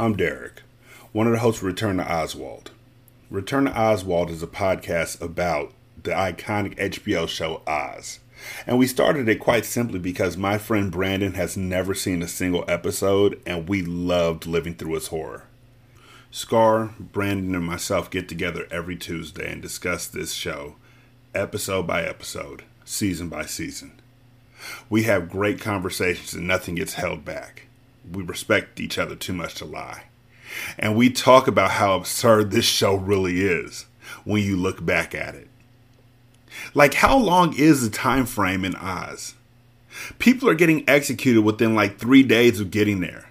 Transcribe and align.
I'm 0.00 0.14
Derek, 0.14 0.62
one 1.10 1.26
of 1.26 1.32
the 1.32 1.40
hosts 1.40 1.60
of 1.60 1.66
Return 1.66 1.96
to 1.96 2.08
Oswald. 2.08 2.70
Return 3.32 3.64
to 3.64 3.76
Oswald 3.76 4.30
is 4.30 4.44
a 4.44 4.46
podcast 4.46 5.20
about 5.20 5.72
the 6.00 6.12
iconic 6.12 6.76
HBO 6.76 7.28
show 7.28 7.62
Oz. 7.66 8.20
And 8.64 8.78
we 8.78 8.86
started 8.86 9.28
it 9.28 9.40
quite 9.40 9.64
simply 9.64 9.98
because 9.98 10.36
my 10.36 10.56
friend 10.56 10.92
Brandon 10.92 11.34
has 11.34 11.56
never 11.56 11.94
seen 11.94 12.22
a 12.22 12.28
single 12.28 12.64
episode 12.68 13.42
and 13.44 13.68
we 13.68 13.82
loved 13.82 14.46
living 14.46 14.76
through 14.76 14.94
its 14.94 15.08
horror. 15.08 15.46
Scar, 16.30 16.94
Brandon, 17.00 17.56
and 17.56 17.66
myself 17.66 18.08
get 18.08 18.28
together 18.28 18.68
every 18.70 18.94
Tuesday 18.94 19.50
and 19.50 19.60
discuss 19.60 20.06
this 20.06 20.32
show, 20.32 20.76
episode 21.34 21.88
by 21.88 22.04
episode, 22.04 22.62
season 22.84 23.28
by 23.28 23.46
season. 23.46 24.00
We 24.88 25.02
have 25.02 25.28
great 25.28 25.60
conversations 25.60 26.34
and 26.34 26.46
nothing 26.46 26.76
gets 26.76 26.94
held 26.94 27.24
back 27.24 27.64
we 28.12 28.22
respect 28.22 28.80
each 28.80 28.98
other 28.98 29.14
too 29.14 29.32
much 29.32 29.54
to 29.56 29.64
lie. 29.64 30.04
And 30.78 30.96
we 30.96 31.10
talk 31.10 31.46
about 31.46 31.72
how 31.72 31.94
absurd 31.94 32.50
this 32.50 32.64
show 32.64 32.94
really 32.94 33.42
is 33.42 33.86
when 34.24 34.42
you 34.42 34.56
look 34.56 34.84
back 34.84 35.14
at 35.14 35.34
it. 35.34 35.48
Like 36.74 36.94
how 36.94 37.16
long 37.16 37.54
is 37.56 37.82
the 37.82 37.90
time 37.90 38.26
frame 38.26 38.64
in 38.64 38.74
Oz? 38.76 39.34
People 40.18 40.48
are 40.48 40.54
getting 40.54 40.88
executed 40.88 41.42
within 41.42 41.74
like 41.74 41.98
3 41.98 42.22
days 42.22 42.60
of 42.60 42.70
getting 42.70 43.00
there. 43.00 43.30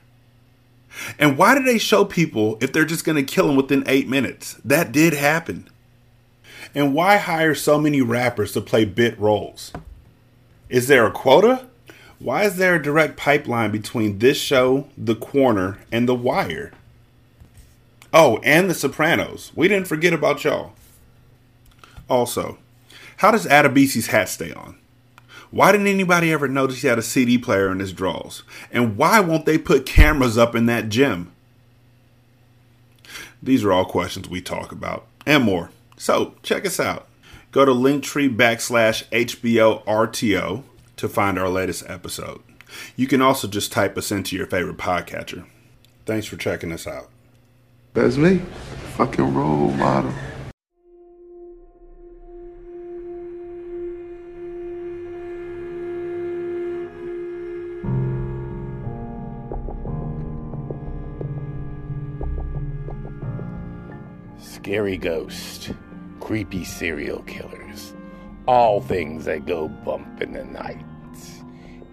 And 1.19 1.37
why 1.37 1.55
do 1.55 1.63
they 1.63 1.77
show 1.77 2.05
people 2.05 2.57
if 2.59 2.73
they're 2.73 2.85
just 2.85 3.05
going 3.05 3.15
to 3.15 3.33
kill 3.33 3.47
them 3.47 3.55
within 3.55 3.83
8 3.87 4.07
minutes? 4.07 4.55
That 4.65 4.91
did 4.91 5.13
happen. 5.13 5.69
And 6.73 6.93
why 6.93 7.17
hire 7.17 7.55
so 7.55 7.79
many 7.79 8.01
rappers 8.01 8.51
to 8.53 8.61
play 8.61 8.85
bit 8.85 9.17
roles? 9.19 9.71
Is 10.69 10.87
there 10.87 11.05
a 11.05 11.11
quota? 11.11 11.66
Why 12.19 12.43
is 12.45 12.57
there 12.57 12.75
a 12.75 12.81
direct 12.81 13.15
pipeline 13.15 13.71
between 13.71 14.19
this 14.19 14.37
show, 14.37 14.89
The 14.97 15.15
Corner, 15.15 15.77
and 15.91 16.09
The 16.09 16.15
Wire? 16.15 16.71
Oh, 18.11 18.39
and 18.43 18.69
The 18.69 18.73
Sopranos. 18.73 19.51
We 19.55 19.67
didn't 19.67 19.87
forget 19.87 20.13
about 20.13 20.43
y'all. 20.43 20.73
Also, 22.09 22.57
how 23.17 23.31
does 23.31 23.45
Adebisi's 23.45 24.07
hat 24.07 24.29
stay 24.29 24.51
on? 24.51 24.77
Why 25.51 25.71
didn't 25.71 25.87
anybody 25.87 26.31
ever 26.31 26.47
notice 26.47 26.81
he 26.81 26.87
had 26.87 26.99
a 26.99 27.03
CD 27.03 27.37
player 27.37 27.71
in 27.71 27.79
his 27.79 27.93
drawers? 27.93 28.43
And 28.71 28.97
why 28.97 29.19
won't 29.19 29.45
they 29.45 29.57
put 29.57 29.85
cameras 29.85 30.37
up 30.37 30.55
in 30.55 30.65
that 30.65 30.89
gym? 30.89 31.31
These 33.41 33.63
are 33.63 33.71
all 33.71 33.85
questions 33.85 34.27
we 34.27 34.41
talk 34.41 34.71
about 34.71 35.05
and 35.25 35.43
more. 35.43 35.69
So 35.97 36.33
check 36.43 36.65
us 36.65 36.79
out. 36.79 37.07
Go 37.51 37.63
to 37.63 37.71
linktree 37.71 38.35
backslash 38.35 39.05
HBO 39.09 39.85
RTO 39.85 40.63
to 40.97 41.07
find 41.07 41.39
our 41.39 41.49
latest 41.49 41.83
episode. 41.87 42.41
You 42.95 43.07
can 43.07 43.21
also 43.21 43.47
just 43.47 43.71
type 43.71 43.97
us 43.97 44.11
into 44.11 44.35
your 44.35 44.47
favorite 44.47 44.77
podcatcher. 44.77 45.45
Thanks 46.05 46.27
for 46.27 46.37
checking 46.37 46.71
us 46.71 46.85
out. 46.85 47.09
That's 47.93 48.17
me. 48.17 48.41
Fucking 48.95 49.33
role 49.33 49.71
model. 49.71 50.13
Scary 64.39 64.97
ghost, 64.97 65.71
creepy 66.19 66.65
serial 66.65 67.21
killers, 67.23 67.93
all 68.47 68.81
things 68.81 69.25
that 69.25 69.45
go 69.45 69.67
bump 69.67 70.21
in 70.21 70.31
the 70.33 70.45
night. 70.45 70.83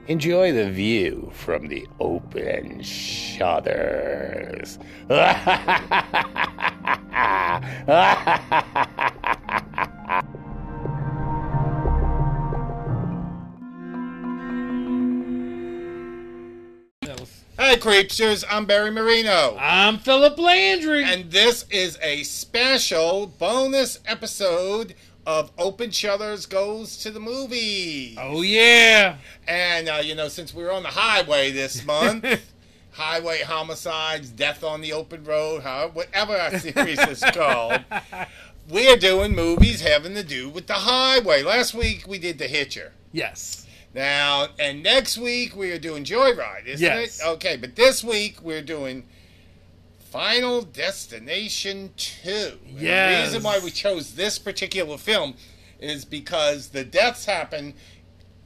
Enjoy 0.06 0.52
the 0.52 0.70
view 0.70 1.30
from 1.34 1.66
the 1.66 1.86
open 1.98 2.82
shutters. 2.82 4.78
Hey, 17.56 17.76
Creepsters, 17.76 18.44
I'm 18.50 18.66
Barry 18.66 18.90
Marino. 18.90 19.56
I'm 19.58 19.98
Philip 19.98 20.38
Landry. 20.38 21.02
And 21.02 21.30
this 21.30 21.64
is 21.70 21.98
a 22.02 22.22
special 22.24 23.26
bonus 23.26 24.00
episode 24.04 24.94
of 25.26 25.50
Open 25.58 25.90
Shutters 25.90 26.46
Goes 26.46 26.98
to 26.98 27.10
the 27.10 27.20
Movies. 27.20 28.16
Oh, 28.20 28.42
yeah. 28.42 29.16
And, 29.48 29.88
uh, 29.88 30.00
you 30.04 30.14
know, 30.14 30.28
since 30.28 30.52
we 30.54 30.64
are 30.64 30.70
on 30.72 30.82
the 30.82 30.90
highway 30.90 31.50
this 31.50 31.84
month, 31.84 32.24
Highway 32.92 33.40
Homicides, 33.42 34.30
Death 34.30 34.62
on 34.62 34.80
the 34.80 34.92
Open 34.92 35.24
Road, 35.24 35.62
how, 35.62 35.88
whatever 35.88 36.36
our 36.36 36.58
series 36.58 36.98
is 37.00 37.20
called, 37.32 37.80
we're 38.68 38.96
doing 38.96 39.34
movies 39.34 39.80
having 39.80 40.14
to 40.14 40.22
do 40.22 40.48
with 40.48 40.66
the 40.66 40.74
highway. 40.74 41.42
Last 41.42 41.74
week 41.74 42.06
we 42.06 42.18
did 42.18 42.38
The 42.38 42.46
Hitcher. 42.48 42.92
Yes. 43.12 43.66
Now, 43.94 44.48
and 44.58 44.82
next 44.82 45.16
week 45.18 45.54
we 45.56 45.70
are 45.72 45.78
doing 45.78 46.04
Joyride, 46.04 46.66
isn't 46.66 46.84
Yes. 46.84 47.20
it? 47.20 47.26
Okay, 47.26 47.56
but 47.56 47.76
this 47.76 48.02
week 48.04 48.42
we're 48.42 48.62
doing 48.62 49.06
Final 50.14 50.62
Destination 50.62 51.90
2. 51.96 52.30
And 52.30 52.80
Yes. 52.80 53.32
The 53.32 53.36
reason 53.36 53.42
why 53.42 53.58
we 53.58 53.72
chose 53.72 54.14
this 54.14 54.38
particular 54.38 54.96
film 54.96 55.34
is 55.80 56.04
because 56.04 56.68
the 56.68 56.84
deaths 56.84 57.24
happen 57.24 57.74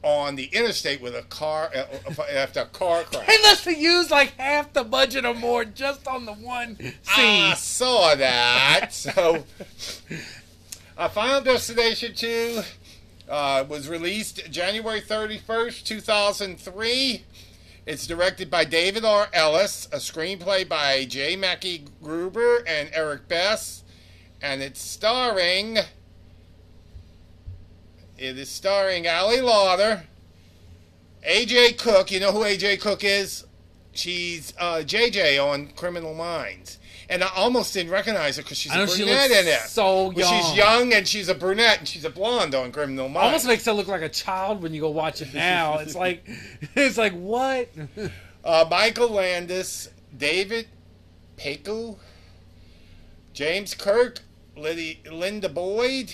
on 0.02 0.36
the 0.36 0.44
interstate 0.44 1.02
with 1.02 1.14
a 1.14 1.24
car 1.24 1.70
uh, 1.76 2.22
after 2.32 2.60
a 2.60 2.64
car 2.64 3.02
crash. 3.02 3.26
They 3.26 3.36
must 3.42 3.66
have 3.66 3.76
used 3.76 4.10
like 4.10 4.30
half 4.38 4.72
the 4.72 4.82
budget 4.82 5.26
or 5.26 5.34
more 5.34 5.66
just 5.66 6.08
on 6.08 6.24
the 6.24 6.32
one 6.32 6.76
scene. 6.76 6.94
I 7.14 7.52
saw 7.54 8.14
that. 8.14 8.88
so, 8.94 9.44
uh, 10.96 11.08
Final 11.10 11.42
Destination 11.42 12.14
2 12.14 12.62
uh, 13.28 13.64
was 13.68 13.90
released 13.90 14.50
January 14.50 15.02
31st, 15.02 15.84
2003. 15.84 17.24
It's 17.88 18.06
directed 18.06 18.50
by 18.50 18.66
David 18.66 19.02
R. 19.06 19.28
Ellis, 19.32 19.88
a 19.90 19.96
screenplay 19.96 20.68
by 20.68 21.06
J. 21.06 21.38
Mackye 21.38 21.88
Gruber 22.02 22.62
and 22.66 22.90
Eric 22.92 23.28
Bress, 23.28 23.82
and 24.42 24.60
it's 24.60 24.82
starring. 24.82 25.78
It 28.18 28.36
is 28.36 28.50
starring 28.50 29.08
Ali 29.08 29.38
Larter, 29.38 30.02
AJ 31.26 31.78
Cook. 31.78 32.10
You 32.10 32.20
know 32.20 32.30
who 32.30 32.40
AJ 32.40 32.82
Cook 32.82 33.04
is? 33.04 33.46
She's 33.92 34.52
uh, 34.58 34.82
JJ 34.84 35.42
on 35.42 35.68
Criminal 35.68 36.12
Minds. 36.12 36.78
And 37.10 37.24
I 37.24 37.28
almost 37.36 37.72
didn't 37.72 37.90
recognize 37.90 38.36
her 38.36 38.42
because 38.42 38.58
she's 38.58 38.70
I 38.72 38.82
a 38.82 38.86
know 38.86 38.94
brunette 38.94 39.30
looks 39.30 39.40
in 39.40 39.46
it. 39.48 39.60
so 39.60 40.10
Well, 40.10 40.14
she's 40.14 40.56
young. 40.56 40.78
young 40.90 40.92
and 40.92 41.08
she's 41.08 41.28
a 41.30 41.34
brunette 41.34 41.78
and 41.78 41.88
she's 41.88 42.04
a 42.04 42.10
blonde 42.10 42.54
on 42.54 42.70
Criminal 42.70 43.08
Minds. 43.08 43.24
Almost 43.26 43.46
makes 43.46 43.64
her 43.64 43.72
look 43.72 43.88
like 43.88 44.02
a 44.02 44.10
child 44.10 44.62
when 44.62 44.74
you 44.74 44.82
go 44.82 44.90
watch 44.90 45.22
it 45.22 45.32
now. 45.32 45.78
It's 45.78 45.94
like, 45.94 46.22
it's 46.74 46.98
like 46.98 47.14
what? 47.14 47.70
Uh, 48.44 48.66
Michael 48.70 49.08
Landes, 49.08 49.88
David 50.16 50.68
Paku, 51.38 51.96
James 53.32 53.74
Kirk, 53.74 54.20
Liddy, 54.56 55.00
Lynda 55.06 55.52
Boyd, 55.52 56.12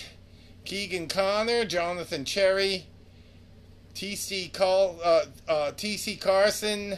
Keegan 0.63 1.07
Connor, 1.07 1.65
Jonathan 1.65 2.23
Cherry, 2.23 2.85
T.C. 3.93 4.49
Col, 4.53 4.99
uh, 5.03 5.25
uh, 5.47 5.71
T.C. 5.71 6.15
Carson, 6.17 6.97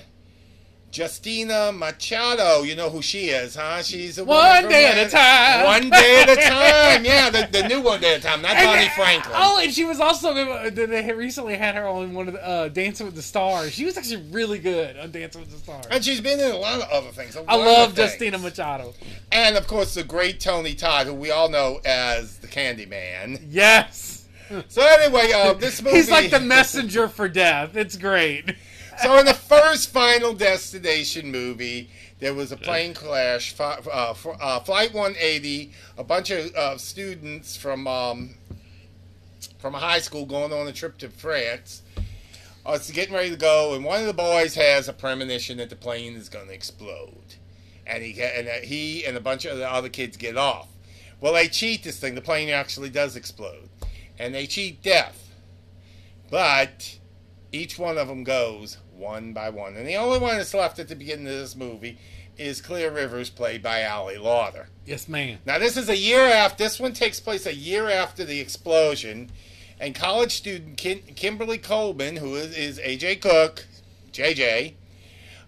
Justina 0.92 1.72
Machado. 1.72 2.64
You 2.64 2.76
know 2.76 2.90
who 2.90 3.02
she 3.02 3.30
is, 3.30 3.56
huh? 3.56 3.84
She's 3.84 4.18
a 4.18 4.26
One 4.26 4.68
day 4.68 4.86
at 4.86 5.08
a 5.08 5.10
time. 5.10 5.66
One 5.66 5.90
day 5.90 6.22
at 6.22 6.30
a 6.30 6.36
time. 6.48 7.06
Yeah, 7.06 7.30
the, 7.30 7.48
the 7.52 7.68
new 7.68 7.82
one 7.82 8.00
day 8.00 8.14
at 8.16 8.20
a 8.20 8.24
time, 8.24 8.42
not 8.42 8.56
Bonnie 8.56 8.90
Franklin. 8.90 9.36
Oh, 9.38 9.60
and 9.62 9.72
she 9.74 9.86
was 9.86 10.00
also 10.00 10.34
they 10.70 11.14
recently 11.14 11.56
had 11.58 11.76
her 11.76 11.88
on 11.88 12.14
one 12.14 12.28
of 12.28 12.34
the 12.34 12.48
uh, 12.48 12.68
Dancing 12.70 13.06
with 13.06 13.16
the 13.16 13.22
Stars. 13.22 13.74
She 13.74 13.86
was 13.86 13.98
actually 13.98 14.24
really 14.32 14.60
good 14.60 14.98
on 14.98 15.12
Dancing 15.12 15.42
with 15.42 15.52
the 15.52 15.58
Stars. 15.58 15.86
And 15.92 16.04
she's 16.04 16.22
been 16.22 16.40
in 16.40 16.52
a 16.52 16.58
lot 16.58 16.82
of 16.82 16.90
other 16.90 17.12
things. 17.12 17.38
I 17.48 17.56
love. 17.56 17.98
Justina 17.98 18.38
Machado. 18.38 18.94
And 19.32 19.58
of 19.58 19.68
course, 19.68 19.94
the 19.96 20.04
great 20.04 20.40
Tony 20.40 20.74
Todd, 20.74 21.08
who 21.08 21.14
we 21.14 21.32
all 21.32 21.50
know 21.50 21.80
as 21.86 22.38
the 22.38 22.48
Candyman. 22.48 23.44
Yes. 23.50 24.26
So 24.70 24.82
anyway, 24.82 25.32
uh, 25.34 25.54
this 25.54 25.82
movie. 25.82 25.96
He's 25.98 26.10
like 26.10 26.32
the 26.32 26.40
messenger 26.40 27.08
for 27.08 27.28
death. 27.28 27.76
It's 27.76 27.98
great. 27.98 28.56
So 29.02 29.18
in 29.18 29.26
the 29.26 29.34
first 29.34 29.90
Final 29.90 30.34
Destination 30.34 31.32
movie, 31.32 31.90
there 32.20 32.34
was 32.34 32.52
a 32.52 32.58
plane 32.58 32.94
crash. 32.94 33.54
Uh, 33.60 33.76
uh, 33.92 34.60
Flight 34.60 34.94
180. 34.94 35.72
A 35.98 36.04
bunch 36.04 36.32
of 36.32 36.54
uh, 36.56 36.78
students 36.78 37.56
from 37.56 37.88
um, 37.88 38.36
from 39.60 39.76
a 39.76 39.80
high 39.80 40.00
school 40.00 40.26
going 40.26 40.52
on 40.52 40.68
a 40.68 40.74
trip 40.74 40.98
to 41.00 41.10
France. 41.10 41.84
Uh, 42.66 42.74
it's 42.74 42.92
getting 42.92 43.14
ready 43.14 43.30
to 43.30 43.38
go, 43.38 43.76
and 43.76 43.86
one 43.86 44.02
of 44.02 44.08
the 44.08 44.14
boys 44.14 44.56
has 44.56 44.90
a 44.90 44.94
premonition 44.94 45.58
that 45.58 45.70
the 45.70 45.76
plane 45.76 46.16
is 46.16 46.28
going 46.28 46.48
to 46.48 46.54
explode, 46.54 47.36
and 47.86 48.04
he 48.04 48.22
and 48.22 48.48
uh, 48.48 48.52
he 48.64 49.06
and 49.06 49.16
a 49.16 49.22
bunch 49.22 49.46
of 49.46 49.58
the 49.58 49.70
other 49.70 49.90
kids 49.90 50.18
get 50.18 50.38
off. 50.38 50.68
Well, 51.22 51.34
they 51.34 51.48
cheat 51.48 51.84
this 51.84 52.00
thing. 52.00 52.16
The 52.16 52.22
plane 52.22 52.50
actually 52.50 52.90
does 52.90 53.16
explode, 53.16 53.70
and 54.20 54.34
they 54.34 54.48
cheat 54.48 54.82
death. 54.84 55.24
But 56.30 56.98
each 57.52 57.80
one 57.80 57.98
of 57.98 58.08
them 58.08 58.24
goes 58.24 58.78
one 58.98 59.34
by 59.34 59.50
one, 59.50 59.76
and 59.76 59.88
the 59.88 59.96
only 59.96 60.20
one 60.20 60.38
that's 60.38 60.54
left 60.54 60.80
at 60.80 60.88
the 60.88 60.96
beginning 60.96 61.28
of 61.28 61.34
this 61.34 61.56
movie 61.56 61.98
is 62.38 62.62
Clear 62.62 62.92
Rivers, 62.92 63.30
played 63.30 63.64
by 63.64 63.86
Ali 63.86 64.16
Larter. 64.16 64.68
Yes, 64.86 65.08
ma'am. 65.08 65.40
Now, 65.46 65.58
this 65.60 65.76
is 65.76 65.90
a 65.90 65.98
year 65.98 66.22
after, 66.22 66.64
this 66.64 66.80
one 66.80 66.94
takes 66.94 67.20
place 67.20 67.46
a 67.46 67.54
year 67.54 67.90
after 67.90 68.26
the 68.26 68.40
explosion, 68.40 69.32
and 69.80 69.96
college 69.96 70.36
student 70.36 70.78
Kim, 70.78 71.00
Kimberly 71.16 71.58
Corman, 71.58 72.18
who 72.18 72.36
is, 72.36 72.56
is 72.56 72.80
AJ 72.80 73.22
Cook, 73.22 73.66
JJ, 74.12 74.74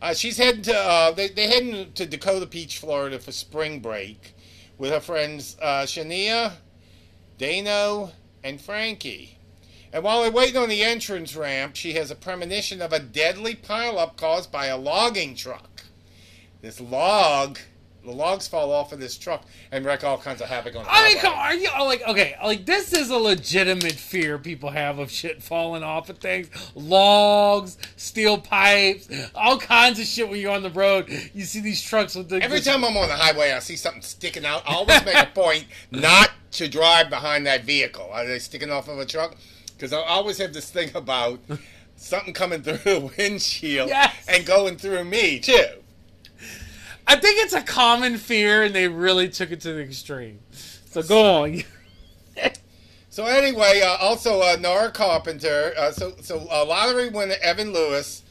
uh, 0.01 0.13
she's 0.13 0.37
heading 0.37 0.61
to, 0.63 0.75
uh, 0.75 1.11
they, 1.11 1.27
they're 1.27 1.49
heading 1.49 1.91
to 1.93 2.05
Daytona 2.05 2.45
Beach, 2.45 2.77
Florida 2.77 3.19
for 3.19 3.31
spring 3.31 3.79
break 3.79 4.33
with 4.77 4.91
her 4.91 5.01
friends 5.01 5.57
uh, 5.61 5.83
Shania, 5.83 6.53
Dano, 7.37 8.11
and 8.43 8.61
Frankie. 8.61 9.38
And 9.91 10.03
while 10.03 10.21
they're 10.21 10.31
waiting 10.31 10.57
on 10.57 10.69
the 10.69 10.83
entrance 10.83 11.35
ramp, 11.35 11.75
she 11.75 11.93
has 11.93 12.11
a 12.11 12.15
premonition 12.15 12.81
of 12.81 12.93
a 12.93 12.99
deadly 12.99 13.55
pileup 13.55 14.17
caused 14.17 14.51
by 14.51 14.67
a 14.67 14.77
logging 14.77 15.35
truck. 15.35 15.83
This 16.61 16.79
log, 16.79 17.57
the 18.03 18.11
logs 18.11 18.47
fall 18.47 18.71
off 18.71 18.91
of 18.91 18.99
this 18.99 19.17
truck 19.17 19.45
and 19.71 19.85
wreak 19.85 20.03
all 20.03 20.17
kinds 20.17 20.41
of 20.41 20.47
havoc 20.47 20.75
on 20.75 20.83
the 20.83 20.91
I 20.91 21.07
mean, 21.07 21.17
come 21.19 21.33
on, 21.33 21.39
are 21.39 21.53
you 21.55 21.69
oh, 21.75 21.85
like 21.85 22.07
okay? 22.07 22.35
Like 22.43 22.65
this 22.65 22.93
is 22.93 23.09
a 23.09 23.17
legitimate 23.17 23.93
fear 23.93 24.37
people 24.37 24.69
have 24.69 24.99
of 24.99 25.09
shit 25.09 25.41
falling 25.41 25.83
off 25.83 26.09
of 26.09 26.19
things, 26.19 26.49
logs, 26.75 27.77
steel 27.95 28.37
pipes, 28.37 29.09
all 29.33 29.57
kinds 29.57 29.99
of 29.99 30.05
shit. 30.05 30.29
When 30.29 30.39
you're 30.39 30.51
on 30.51 30.63
the 30.63 30.69
road, 30.69 31.09
you 31.33 31.45
see 31.45 31.61
these 31.61 31.81
trucks 31.81 32.13
with 32.13 32.29
the 32.29 32.43
Every 32.43 32.61
time 32.61 32.83
I'm 32.83 32.95
on 32.95 33.07
the 33.07 33.15
highway, 33.15 33.51
I 33.53 33.59
see 33.59 33.75
something 33.75 34.01
sticking 34.01 34.45
out. 34.45 34.63
I 34.67 34.75
always 34.75 35.03
make 35.03 35.15
a 35.15 35.25
point 35.33 35.65
not 35.89 36.31
to 36.51 36.67
drive 36.67 37.09
behind 37.09 37.47
that 37.47 37.63
vehicle. 37.63 38.09
Are 38.11 38.25
they 38.25 38.39
sticking 38.39 38.69
off 38.69 38.87
of 38.87 38.99
a 38.99 39.05
truck? 39.05 39.35
Because 39.79 39.93
I 39.93 40.01
always 40.01 40.37
have 40.39 40.51
this 40.51 40.69
thing 40.69 40.91
about 40.93 41.39
something 41.95 42.33
coming 42.33 42.61
through 42.61 42.77
the 42.79 43.11
windshield 43.17 43.87
Yes. 43.87 44.13
and 44.27 44.45
going 44.45 44.75
through 44.75 45.05
me 45.05 45.39
too. 45.39 45.65
I 47.07 47.15
think 47.15 47.43
it's 47.43 47.53
a 47.53 47.61
common 47.61 48.17
fear, 48.17 48.63
and 48.63 48.75
they 48.75 48.89
really 48.89 49.29
took 49.29 49.51
it 49.51 49.61
to 49.61 49.71
the 49.73 49.79
extreme. 49.81 50.39
So 50.51 51.01
go 51.01 51.43
on. 51.43 51.63
So 53.11 53.25
anyway, 53.25 53.81
uh, 53.83 53.97
also 53.99 54.39
uh, 54.41 54.55
Nora 54.61 54.91
Carpenter. 54.91 55.73
Uh, 55.75 55.91
so 55.91 56.13
so 56.21 56.47
uh, 56.49 56.63
lottery 56.63 57.09
winner 57.09 57.35
Evan 57.41 57.73
Lewis, 57.73 58.21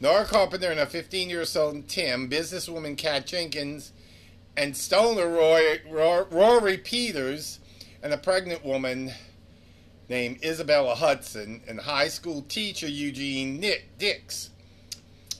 Nora 0.00 0.24
Carpenter, 0.24 0.70
and 0.70 0.80
a 0.80 0.86
15 0.86 1.28
year 1.28 1.44
old 1.54 1.86
Tim, 1.86 2.28
businesswoman 2.30 2.96
Kat 2.96 3.26
Jenkins, 3.26 3.92
and 4.56 4.74
stoner 4.76 5.28
Roy, 5.28 5.80
Roy, 5.88 6.24
Rory 6.30 6.78
Peters, 6.78 7.60
and 8.02 8.12
a 8.14 8.16
pregnant 8.18 8.64
woman 8.64 9.12
named 10.12 10.44
Isabella 10.44 10.94
Hudson, 10.94 11.62
and 11.66 11.80
high 11.80 12.08
school 12.08 12.42
teacher 12.42 12.86
Eugene 12.86 13.58
Nick 13.58 13.96
Dix, 13.96 14.50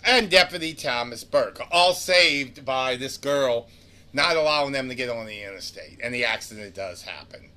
and 0.02 0.30
Deputy 0.30 0.72
Thomas 0.72 1.24
Burke, 1.24 1.60
all 1.70 1.92
saved 1.92 2.64
by 2.64 2.96
this 2.96 3.19
girl 3.19 3.69
not 4.14 4.34
allowing 4.34 4.72
them 4.72 4.88
to 4.88 4.94
get 4.94 5.10
on 5.10 5.26
the 5.26 5.42
interstate, 5.42 5.98
and 6.02 6.14
the 6.14 6.24
accident 6.24 6.74
does 6.74 7.02
happen. 7.02 7.50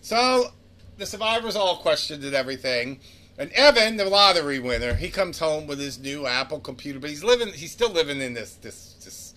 So 0.00 0.52
the 0.96 1.06
survivors 1.06 1.56
all 1.56 1.76
questioned 1.78 2.22
and 2.22 2.34
everything. 2.34 3.00
And 3.36 3.50
Evan, 3.50 3.96
the 3.96 4.04
lottery 4.04 4.60
winner, 4.60 4.94
he 4.94 5.08
comes 5.08 5.40
home 5.40 5.66
with 5.66 5.80
his 5.80 5.98
new 5.98 6.26
Apple 6.26 6.60
computer, 6.60 7.00
but 7.00 7.10
he's 7.10 7.24
living 7.24 7.52
he's 7.52 7.72
still 7.72 7.90
living 7.90 8.20
in 8.20 8.34
this 8.34 8.54
this 8.54 8.94
this 9.04 9.34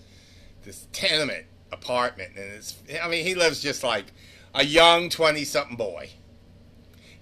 this 0.63 0.87
tenement 0.91 1.45
apartment 1.71 2.31
and 2.35 2.45
it's 2.51 2.75
I 3.01 3.07
mean 3.07 3.25
he 3.25 3.33
lives 3.33 3.59
just 3.61 3.83
like 3.83 4.05
a 4.53 4.63
young 4.63 5.09
20 5.09 5.43
something 5.45 5.77
boy. 5.77 6.11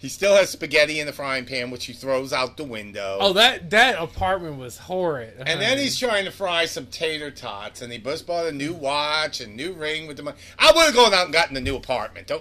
He 0.01 0.09
still 0.09 0.35
has 0.35 0.49
spaghetti 0.49 0.99
in 0.99 1.05
the 1.05 1.13
frying 1.13 1.45
pan 1.45 1.69
which 1.69 1.85
he 1.85 1.93
throws 1.93 2.33
out 2.33 2.57
the 2.57 2.63
window. 2.63 3.19
Oh, 3.21 3.33
that 3.33 3.69
that 3.69 4.01
apartment 4.01 4.57
was 4.57 4.79
horrid. 4.79 5.35
And 5.45 5.61
then 5.61 5.77
he's 5.77 5.99
trying 5.99 6.25
to 6.25 6.31
fry 6.31 6.65
some 6.65 6.87
tater 6.87 7.29
tots, 7.29 7.83
and 7.83 7.93
he 7.93 7.99
just 7.99 8.25
bought 8.25 8.47
a 8.47 8.51
new 8.51 8.73
watch 8.73 9.41
and 9.41 9.55
new 9.55 9.73
ring 9.73 10.07
with 10.07 10.17
the 10.17 10.23
money. 10.23 10.37
I 10.57 10.71
would 10.71 10.85
have 10.85 10.95
gone 10.95 11.13
out 11.13 11.25
and 11.25 11.33
gotten 11.33 11.55
a 11.55 11.61
new 11.61 11.75
apartment. 11.75 12.31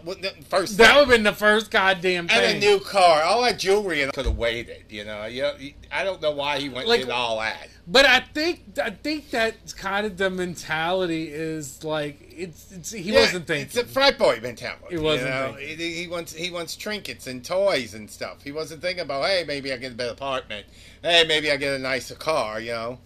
First 0.49 0.79
that 0.79 0.95
would 0.95 1.01
have 1.01 1.09
been 1.11 1.23
the 1.23 1.35
first 1.35 1.71
goddamn 1.71 2.29
thing. 2.29 2.39
and 2.39 2.57
a 2.57 2.67
new 2.67 2.81
car. 2.81 3.23
All 3.25 3.43
that 3.43 3.59
jewelry 3.59 4.01
and 4.01 4.11
could 4.15 4.25
have 4.25 4.39
waited. 4.39 4.85
You 4.89 5.05
know, 5.05 5.27
you 5.27 5.43
know, 5.43 5.53
I 5.93 6.03
don't 6.03 6.23
know 6.23 6.31
why 6.31 6.61
he 6.61 6.71
went 6.71 6.89
Like- 6.89 7.01
and 7.01 7.09
did 7.11 7.15
all 7.15 7.41
that. 7.41 7.69
But 7.87 8.06
I 8.06 8.21
think 8.21 8.79
I 8.82 8.91
think 8.91 9.31
that's 9.31 9.73
kind 9.73 10.06
of 10.06 10.17
the 10.17 10.31
mentality 10.31 11.29
is 11.29 11.82
like 11.82 12.32
it's, 12.37 12.71
it's 12.71 12.93
he 12.93 13.12
Yeah, 13.12 13.21
wasn't 13.21 13.47
thinking. 13.47 13.67
It's 13.67 13.77
a 13.77 13.85
frat 13.85 14.19
boy 14.19 14.38
mentality. 14.43 14.85
He 14.91 14.99
wasn't 14.99 15.31
You 15.31 15.35
know? 15.35 15.53
He, 15.55 15.94
he 15.94 16.09
wants 16.09 16.32
he 16.32 16.50
wants 16.50 16.77
trinkets 16.77 17.27
and 17.27 17.44
toys 17.44 17.94
and 17.94 18.11
stuff. 18.11 18.43
He 18.43 18.53
wasn't 18.53 18.82
thinking 18.82 19.03
about 19.03 19.25
hey 19.27 19.44
maybe 19.47 19.73
I 19.73 19.77
get 19.77 19.93
a 19.93 19.94
better 19.94 20.12
apartment. 20.12 20.67
Hey 21.03 21.25
maybe 21.27 21.50
I 21.50 21.56
get 21.56 21.75
a 21.75 21.79
nicer 21.79 22.15
car. 22.15 22.61
You 22.61 22.73
know. 22.73 22.99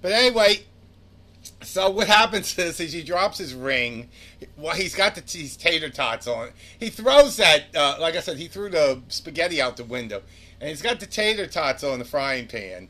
But 0.00 0.12
anyway, 0.12 0.64
so 1.62 1.90
what 1.90 2.06
happens 2.06 2.56
is, 2.58 2.78
is 2.80 2.92
he 2.92 3.02
drops 3.02 3.38
his 3.38 3.54
ring. 3.54 4.08
Well, 4.56 4.74
he's 4.74 4.94
got 4.94 5.14
the 5.14 5.20
these 5.20 5.56
tater 5.56 5.90
tots 5.90 6.26
on. 6.26 6.50
He 6.78 6.90
throws 6.90 7.36
that, 7.38 7.64
uh, 7.74 7.96
like 8.00 8.16
I 8.16 8.20
said, 8.20 8.36
he 8.36 8.48
threw 8.48 8.68
the 8.68 9.02
spaghetti 9.08 9.60
out 9.60 9.76
the 9.76 9.84
window, 9.84 10.22
and 10.60 10.68
he's 10.68 10.82
got 10.82 11.00
the 11.00 11.06
tater 11.06 11.46
tots 11.46 11.82
on 11.82 11.98
the 11.98 12.04
frying 12.04 12.46
pan, 12.46 12.88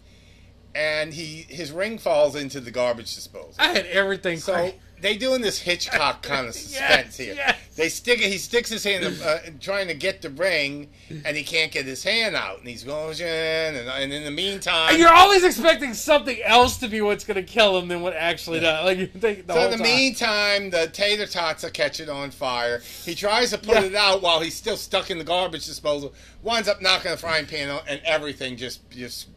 and 0.79 1.13
he 1.13 1.45
his 1.49 1.73
ring 1.73 1.99
falls 1.99 2.37
into 2.37 2.61
the 2.61 2.71
garbage 2.71 3.15
disposal. 3.15 3.55
I 3.59 3.69
had 3.69 3.87
everything. 3.87 4.39
So 4.39 4.53
cra- 4.53 4.73
they 5.01 5.17
doing 5.17 5.41
this 5.41 5.59
Hitchcock 5.61 6.23
kind 6.33 6.47
of 6.49 6.55
suspense 6.55 7.19
Yes, 7.19 7.27
here. 7.27 7.35
yes. 7.35 7.57
They 7.77 7.89
stick 7.89 8.19
it. 8.21 8.33
He 8.33 8.39
sticks 8.39 8.69
his 8.69 8.83
hand 8.83 9.05
uh, 9.25 9.39
trying 9.61 9.87
to 9.87 9.95
get 9.95 10.21
the 10.23 10.31
ring, 10.31 10.91
and 11.25 11.37
he 11.37 11.45
can't 11.45 11.71
get 11.71 11.87
his 11.87 12.03
hand 12.03 12.35
out, 12.35 12.59
and 12.59 12.67
he's 12.69 12.83
going, 12.83 13.15
and, 13.23 13.77
and 13.77 14.13
in 14.13 14.25
the 14.25 14.33
meantime, 14.33 14.91
And 14.91 14.99
you're 14.99 15.13
always 15.13 15.45
expecting 15.45 15.95
something 15.95 16.43
else 16.43 16.79
to 16.79 16.89
be 16.89 17.01
what's 17.01 17.23
going 17.25 17.37
to 17.37 17.45
kill 17.45 17.79
him 17.79 17.87
than 17.87 18.01
what 18.01 18.15
actually 18.15 18.59
does. 18.59 18.85
Like 18.85 18.99
you 19.03 19.07
think 19.07 19.47
the 19.47 19.55
So 19.55 19.65
in 19.67 19.71
the 19.71 19.77
time. 19.77 19.85
meantime, 19.87 20.71
the 20.71 20.89
tater 20.93 21.27
tots 21.27 21.63
are 21.63 21.71
catching 21.71 22.09
on 22.09 22.33
fire. 22.33 22.81
He 23.05 23.15
tries 23.15 23.51
to 23.51 23.59
put 23.59 23.75
Yeah. 23.77 23.83
it 23.85 23.95
out 23.95 24.23
while 24.23 24.41
he's 24.41 24.57
still 24.57 24.77
stuck 24.77 25.11
in 25.11 25.19
the 25.19 25.25
garbage 25.25 25.65
disposal. 25.67 26.13
Winds 26.43 26.69
up 26.69 26.83
knocking 26.83 27.13
the 27.13 27.17
frying 27.17 27.47
pan 27.47 27.69
out, 27.69 27.85
and 27.89 28.01
everything 28.05 28.57
just 28.57 28.81
just 28.91 29.29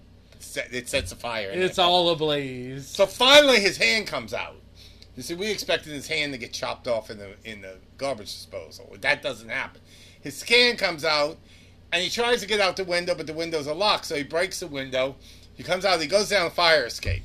set, 0.43 0.73
it 0.73 0.89
sets 0.89 1.11
a 1.11 1.15
fire. 1.15 1.49
It's 1.51 1.77
it. 1.77 1.81
all 1.81 2.09
ablaze. 2.09 2.87
So 2.87 3.05
finally, 3.05 3.59
his 3.59 3.77
hand 3.77 4.07
comes 4.07 4.33
out. 4.33 4.55
You 5.15 5.23
see, 5.23 5.33
we 5.33 5.51
expected 5.51 5.91
his 5.93 6.07
hand 6.07 6.33
to 6.33 6.39
get 6.39 6.53
chopped 6.53 6.87
off 6.87 7.09
in 7.09 7.17
the 7.17 7.35
in 7.43 7.61
the 7.61 7.77
garbage 7.97 8.31
disposal. 8.31 8.95
That 9.01 9.21
doesn't 9.21 9.49
happen. 9.49 9.81
His 10.21 10.37
scan 10.37 10.77
comes 10.77 11.03
out, 11.03 11.37
and 11.91 12.01
he 12.01 12.09
tries 12.09 12.41
to 12.41 12.47
get 12.47 12.59
out 12.59 12.77
the 12.77 12.83
window, 12.83 13.15
but 13.15 13.27
the 13.27 13.33
windows 13.33 13.67
are 13.67 13.75
locked. 13.75 14.05
So 14.05 14.15
he 14.15 14.23
breaks 14.23 14.59
the 14.59 14.67
window. 14.67 15.15
He 15.53 15.63
comes 15.63 15.85
out. 15.85 15.99
He 15.99 16.07
goes 16.07 16.29
down 16.29 16.45
the 16.45 16.51
fire 16.51 16.85
escape. 16.85 17.23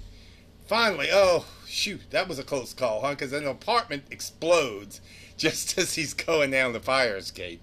Finally, 0.67 1.09
oh 1.13 1.47
shoot, 1.67 2.01
that 2.11 2.29
was 2.29 2.39
a 2.39 2.43
close 2.45 2.75
call, 2.75 3.01
huh? 3.01 3.11
Because 3.11 3.33
an 3.33 3.47
apartment 3.47 4.05
explodes 4.11 5.01
just 5.37 5.79
as 5.79 5.95
he's 5.95 6.15
going 6.15 6.51
down 6.51 6.73
the 6.73 6.81
fire 6.81 7.17
escape. 7.17 7.63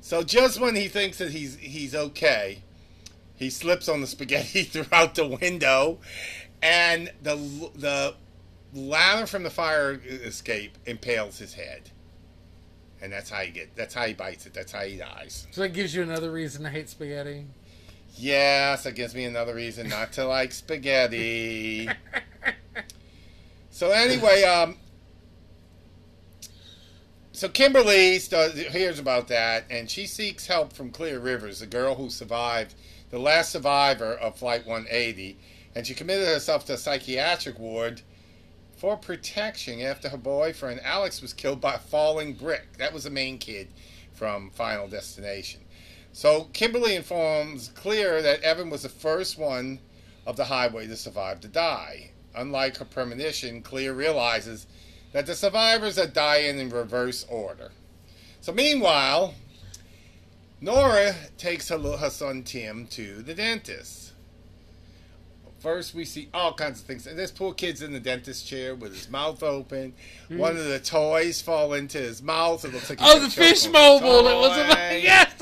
So 0.00 0.22
just 0.22 0.60
when 0.60 0.76
he 0.76 0.88
thinks 0.88 1.18
that 1.18 1.30
he's 1.30 1.56
he's 1.56 1.94
okay, 1.94 2.62
he 3.44 3.50
slips 3.50 3.88
on 3.88 4.00
the 4.00 4.06
spaghetti 4.06 4.62
throughout 4.64 5.14
the 5.14 5.26
window, 5.26 5.98
and 6.62 7.12
the 7.22 7.36
the 7.74 8.14
ladder 8.72 9.26
from 9.26 9.42
the 9.42 9.50
fire 9.50 10.00
escape 10.04 10.76
impales 10.86 11.38
his 11.38 11.54
head, 11.54 11.90
and 13.00 13.12
that's 13.12 13.30
how 13.30 13.40
he 13.40 13.52
get. 13.52 13.76
That's 13.76 13.94
how 13.94 14.06
he 14.06 14.14
bites 14.14 14.46
it. 14.46 14.54
That's 14.54 14.72
how 14.72 14.80
he 14.80 14.96
dies. 14.96 15.46
So 15.50 15.60
that 15.60 15.68
gives 15.68 15.94
you 15.94 16.02
another 16.02 16.32
reason 16.32 16.62
to 16.64 16.70
hate 16.70 16.88
spaghetti. 16.88 17.46
Yes, 18.16 18.84
that 18.84 18.94
gives 18.94 19.14
me 19.14 19.24
another 19.24 19.54
reason 19.54 19.88
not 19.88 20.12
to 20.12 20.24
like 20.24 20.52
spaghetti. 20.52 21.88
so 23.70 23.90
anyway, 23.90 24.44
um, 24.44 24.76
so 27.32 27.48
Kimberly 27.48 28.20
st- 28.20 28.54
hears 28.54 29.00
about 29.00 29.26
that, 29.28 29.64
and 29.68 29.90
she 29.90 30.06
seeks 30.06 30.46
help 30.46 30.72
from 30.72 30.90
Clear 30.90 31.18
Rivers, 31.18 31.58
the 31.58 31.66
girl 31.66 31.96
who 31.96 32.08
survived, 32.08 32.74
the 33.10 33.18
last 33.18 33.52
survivor 33.52 34.14
of 34.14 34.36
Flight 34.36 34.66
180, 34.66 35.38
and 35.74 35.86
she 35.86 35.94
committed 35.94 36.26
herself 36.26 36.64
to 36.66 36.74
a 36.74 36.78
psychiatric 36.78 37.58
ward 37.58 38.02
for 38.76 38.96
protection 38.96 39.80
after 39.80 40.08
her 40.08 40.16
boyfriend 40.16 40.80
Alex 40.82 41.22
was 41.22 41.32
killed 41.32 41.60
by 41.60 41.74
a 41.74 41.78
falling 41.78 42.34
brick. 42.34 42.76
That 42.78 42.92
was 42.92 43.04
the 43.04 43.10
main 43.10 43.38
kid 43.38 43.68
from 44.12 44.50
Final 44.50 44.88
Destination. 44.88 45.60
So 46.12 46.44
Kimberly 46.52 46.94
informs 46.94 47.70
Clear 47.74 48.22
that 48.22 48.42
Evan 48.42 48.70
was 48.70 48.82
the 48.82 48.88
first 48.88 49.38
one 49.38 49.80
of 50.26 50.36
the 50.36 50.44
highway 50.44 50.86
to 50.86 50.96
survive 50.96 51.40
to 51.40 51.48
die. 51.48 52.10
Unlike 52.36 52.78
her 52.78 52.84
premonition, 52.84 53.62
Clear 53.62 53.92
realizes 53.92 54.66
that 55.12 55.26
the 55.26 55.34
survivors 55.34 55.98
are 55.98 56.06
dying 56.06 56.58
in 56.58 56.68
reverse 56.70 57.24
order. 57.28 57.70
So 58.40 58.52
meanwhile, 58.52 59.34
Nora 60.64 61.14
takes 61.36 61.68
her, 61.68 61.76
little- 61.76 61.98
her 61.98 62.08
son 62.10 62.42
Tim 62.42 62.86
to 62.88 63.22
the 63.22 63.34
dentist. 63.34 64.12
First, 65.58 65.94
we 65.94 66.04
see 66.04 66.28
all 66.34 66.52
kinds 66.54 66.80
of 66.80 66.86
things. 66.86 67.06
And 67.06 67.18
this 67.18 67.30
poor 67.30 67.52
kid's 67.54 67.80
in 67.82 67.92
the 67.92 68.00
dentist 68.00 68.46
chair 68.46 68.74
with 68.74 68.94
his 68.94 69.08
mouth 69.10 69.42
open. 69.42 69.94
Hmm. 70.28 70.38
One 70.38 70.56
of 70.56 70.64
the 70.64 70.78
toys 70.78 71.40
fall 71.42 71.72
into 71.74 71.98
his 71.98 72.22
mouth. 72.22 72.64
It 72.64 72.72
looks 72.72 72.88
like 72.90 72.98
Oh, 73.02 73.18
the 73.18 73.30
fish 73.30 73.66
mobile. 73.68 74.26
It 74.26 74.34
was 74.36 74.56
about, 74.58 75.02
yes. 75.02 75.32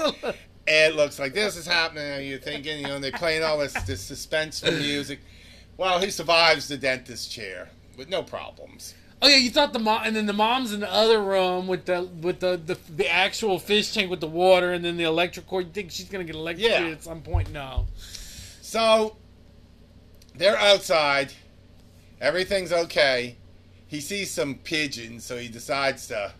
It 0.67 0.95
looks 0.97 1.19
like 1.19 1.35
this 1.35 1.57
is 1.57 1.67
happening, 1.67 2.05
and 2.05 2.25
you're 2.26 2.38
thinking, 2.38 2.79
you 2.81 2.87
know, 2.87 2.99
they're 3.00 3.11
playing 3.12 3.43
all 3.43 3.59
this, 3.59 3.73
this 3.85 4.09
suspenseful 4.09 4.76
music. 4.79 5.21
Well, 5.76 6.00
he 6.00 6.11
survives 6.11 6.69
the 6.69 6.76
dentist 6.76 7.31
chair. 7.33 7.71
with 7.97 8.09
no 8.09 8.23
problems. 8.23 8.95
Oh 9.25 9.29
yeah, 9.29 9.37
you 9.37 9.50
thought 9.50 9.73
the 9.73 9.79
mom, 9.79 10.02
and 10.05 10.17
then 10.17 10.26
the 10.26 10.33
mom's 10.33 10.73
in 10.73 10.81
the 10.81 10.93
other 10.93 11.23
room 11.23 11.69
with 11.69 11.85
the 11.85 12.02
with 12.02 12.41
the 12.41 12.57
the, 12.57 12.76
the 12.97 13.09
actual 13.09 13.61
fish 13.61 13.95
tank 13.95 14.11
with 14.11 14.21
the 14.21 14.26
water, 14.26 14.73
and 14.73 14.85
then 14.85 14.97
the 14.97 15.05
electric 15.05 15.47
cord. 15.47 15.67
You 15.67 15.73
think 15.73 15.93
she's 15.93 16.09
gonna 16.09 16.25
get 16.25 16.35
electrocuted 16.35 16.87
Yeah. 16.88 16.93
at 16.93 17.05
some 17.05 17.23
point? 17.23 17.52
No. 17.52 17.87
So 18.61 19.17
they're 20.35 20.57
outside. 20.59 21.33
Everything's 22.21 22.73
okay. 22.73 23.37
He 23.87 24.00
sees 24.00 24.31
some 24.31 24.57
pigeons, 24.57 25.25
so 25.25 25.37
he 25.37 25.49
decides 25.49 26.09
to 26.09 26.33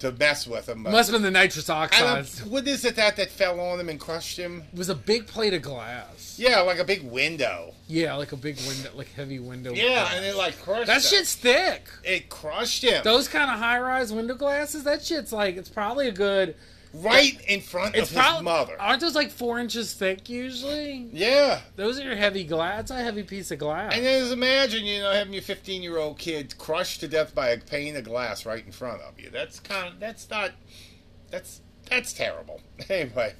to 0.00 0.12
mess 0.12 0.46
with. 0.46 0.66
But, 0.66 0.78
Must 0.78 1.10
have 1.10 1.14
been 1.14 1.22
the 1.22 1.30
nitrous 1.30 1.68
um, 1.70 1.88
what 2.48 2.66
is 2.66 2.84
it 2.84 2.96
that 2.96 3.16
that 3.16 3.30
fell 3.30 3.60
on 3.60 3.80
him 3.80 3.88
and 3.88 3.98
crushed 3.98 4.38
him? 4.38 4.64
It 4.72 4.78
was 4.78 4.88
a 4.88 4.94
big 4.94 5.26
plate 5.26 5.54
of 5.54 5.62
glass. 5.62 6.36
Yeah, 6.38 6.60
like 6.60 6.78
a 6.78 6.84
big 6.84 7.02
window. 7.02 7.72
Yeah, 7.88 8.14
like 8.14 8.32
a 8.32 8.36
big 8.36 8.56
window, 8.66 8.90
like 8.94 9.12
heavy 9.14 9.38
window. 9.38 9.72
Yeah, 9.72 10.08
and 10.14 10.24
it 10.24 10.36
like 10.36 10.60
crushed. 10.60 10.86
that 10.86 10.96
him. 10.96 11.00
shit's 11.02 11.34
thick. 11.34 11.88
It 12.04 12.28
crushed 12.28 12.82
him 12.82 13.02
Those 13.04 13.28
kind 13.28 13.50
of 13.50 13.58
high 13.58 13.78
rise 13.78 14.12
window 14.12 14.34
glasses, 14.34 14.84
that 14.84 15.04
shit's 15.04 15.32
like 15.32 15.56
it's 15.56 15.68
probably 15.68 16.08
a 16.08 16.12
good. 16.12 16.56
Right 17.02 17.40
in 17.48 17.60
front 17.60 17.94
It's 17.94 18.10
of 18.10 18.16
his 18.16 18.24
probably 18.24 18.44
mother. 18.44 18.80
aren't 18.80 19.00
those 19.00 19.14
like 19.14 19.30
four 19.30 19.58
inches 19.58 19.94
thick 19.94 20.28
usually? 20.28 21.08
Yeah, 21.12 21.60
Those 21.76 21.98
are 22.00 22.04
your 22.04 22.16
heavy 22.16 22.44
glass. 22.44 22.88
That's 22.88 22.90
a 22.92 23.02
heavy 23.04 23.22
piece 23.22 23.50
of 23.50 23.58
glass. 23.58 23.94
and 23.94 24.04
then 24.04 24.20
just 24.22 24.32
imagine 24.32 24.84
you 24.84 25.00
know 25.00 25.10
having 25.12 25.32
your 25.32 25.42
15 25.42 25.82
year 25.82 25.98
old 25.98 26.18
kid 26.18 26.56
crushed 26.58 27.00
to 27.00 27.08
death 27.08 27.34
by 27.34 27.48
a 27.50 27.58
pane 27.58 27.96
of 27.96 28.04
glass 28.04 28.46
right 28.46 28.64
in 28.64 28.72
front 28.72 29.02
of 29.02 29.18
you. 29.20 29.30
That's 29.30 29.60
kind 29.60 29.92
of 29.94 30.00
that's 30.00 30.28
not 30.30 30.52
that's 31.30 31.60
that's 31.88 32.12
terrible. 32.12 32.60
Anyway, 32.90 33.34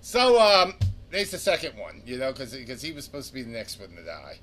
so 0.00 0.40
um, 0.40 0.74
there's 1.10 1.30
the 1.30 1.38
second 1.38 1.78
one, 1.78 2.02
you 2.06 2.18
know, 2.18 2.32
because 2.32 2.82
he 2.82 2.92
was 2.92 3.04
supposed 3.04 3.28
to 3.28 3.34
be 3.34 3.42
the 3.42 3.50
next 3.50 3.78
one 3.80 3.90
to 3.96 4.02
die. 4.04 4.38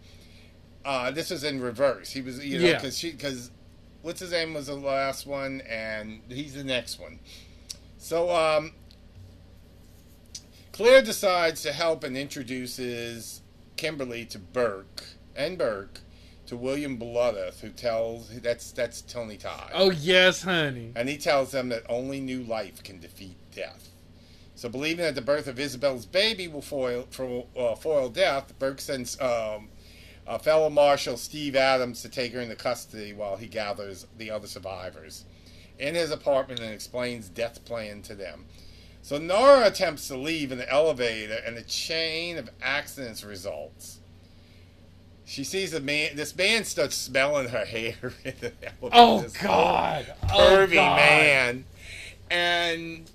Uh, 0.83 1.11
this 1.11 1.29
was 1.29 1.43
in 1.43 1.61
reverse. 1.61 2.11
He 2.11 2.21
was, 2.21 2.43
you 2.43 2.59
know, 2.59 2.65
Yeah. 2.65 2.73
because 2.75 2.97
she 2.97 3.11
because 3.11 3.51
what's 4.01 4.19
his 4.19 4.31
name 4.31 4.53
was 4.53 4.67
the 4.67 4.73
last 4.75 5.27
one, 5.27 5.61
and 5.69 6.21
he's 6.29 6.53
the 6.55 6.63
next 6.63 6.99
one. 6.99 7.19
So 8.01 8.31
um, 8.31 8.73
Clear 10.71 11.03
decides 11.03 11.61
to 11.61 11.71
help 11.71 12.03
and 12.03 12.17
introduces 12.17 13.41
Kimberly 13.77 14.25
to 14.25 14.39
Burke 14.39 15.03
and 15.35 15.55
Burke 15.55 15.99
to 16.47 16.57
William 16.57 16.97
Bludworth, 16.97 17.59
who 17.59 17.69
tells 17.69 18.29
that's 18.41 18.71
that's 18.71 19.01
Tony 19.01 19.37
Todd. 19.37 19.69
oh 19.75 19.91
yes, 19.91 20.41
honey. 20.41 20.93
And 20.95 21.07
he 21.07 21.17
tells 21.17 21.51
them 21.51 21.69
that 21.69 21.83
only 21.87 22.19
new 22.19 22.41
life 22.41 22.81
can 22.81 22.99
defeat 22.99 23.37
death. 23.53 23.89
So, 24.55 24.67
believing 24.67 25.05
that 25.05 25.13
the 25.13 25.21
birth 25.21 25.45
of 25.45 25.59
Isabel's 25.59 26.07
baby 26.07 26.47
will 26.47 26.63
foil, 26.63 27.05
for, 27.11 27.45
uh, 27.55 27.75
foil 27.75 28.09
death, 28.09 28.57
Burke 28.57 28.81
sends 28.81 29.21
um, 29.21 29.69
uh, 30.25 30.39
fellow 30.39 30.71
Marshal 30.71 31.17
Steve 31.17 31.55
Adams 31.55 32.01
to 32.01 32.09
take 32.09 32.33
her 32.33 32.41
into 32.41 32.55
custody 32.55 33.13
while 33.13 33.37
he 33.37 33.45
gathers 33.45 34.07
the 34.17 34.31
other 34.31 34.47
survivors 34.47 35.25
in 35.81 35.95
his 35.95 36.11
apartment 36.11 36.61
and 36.61 36.71
explains 36.73 37.29
death 37.29 37.65
plan 37.65 38.03
to 38.03 38.15
them. 38.15 38.47
So, 39.03 39.19
Nora 39.19 39.67
attempts 39.67 40.07
to 40.09 40.17
leave 40.17 40.51
in 40.53 40.59
the 40.59 40.71
elevator, 40.71 41.39
and 41.45 41.57
a 41.57 41.63
chain 41.63 42.37
of 42.37 42.49
accidents 42.61 43.23
results. 43.23 44.01
She 45.25 45.43
sees 45.43 45.73
a 45.73 45.81
man. 45.81 46.15
This 46.15 46.35
man 46.35 46.65
starts 46.65 46.95
smelling 46.95 47.49
her 47.49 47.65
hair 47.65 47.95
in 48.25 48.35
the 48.41 48.53
elevator. 48.81 48.91
Oh 48.91 49.21
This 49.21 49.37
God. 49.41 50.13
Oh 50.29 50.67
God. 50.67 50.97
man. 50.97 51.65
And 52.29 53.11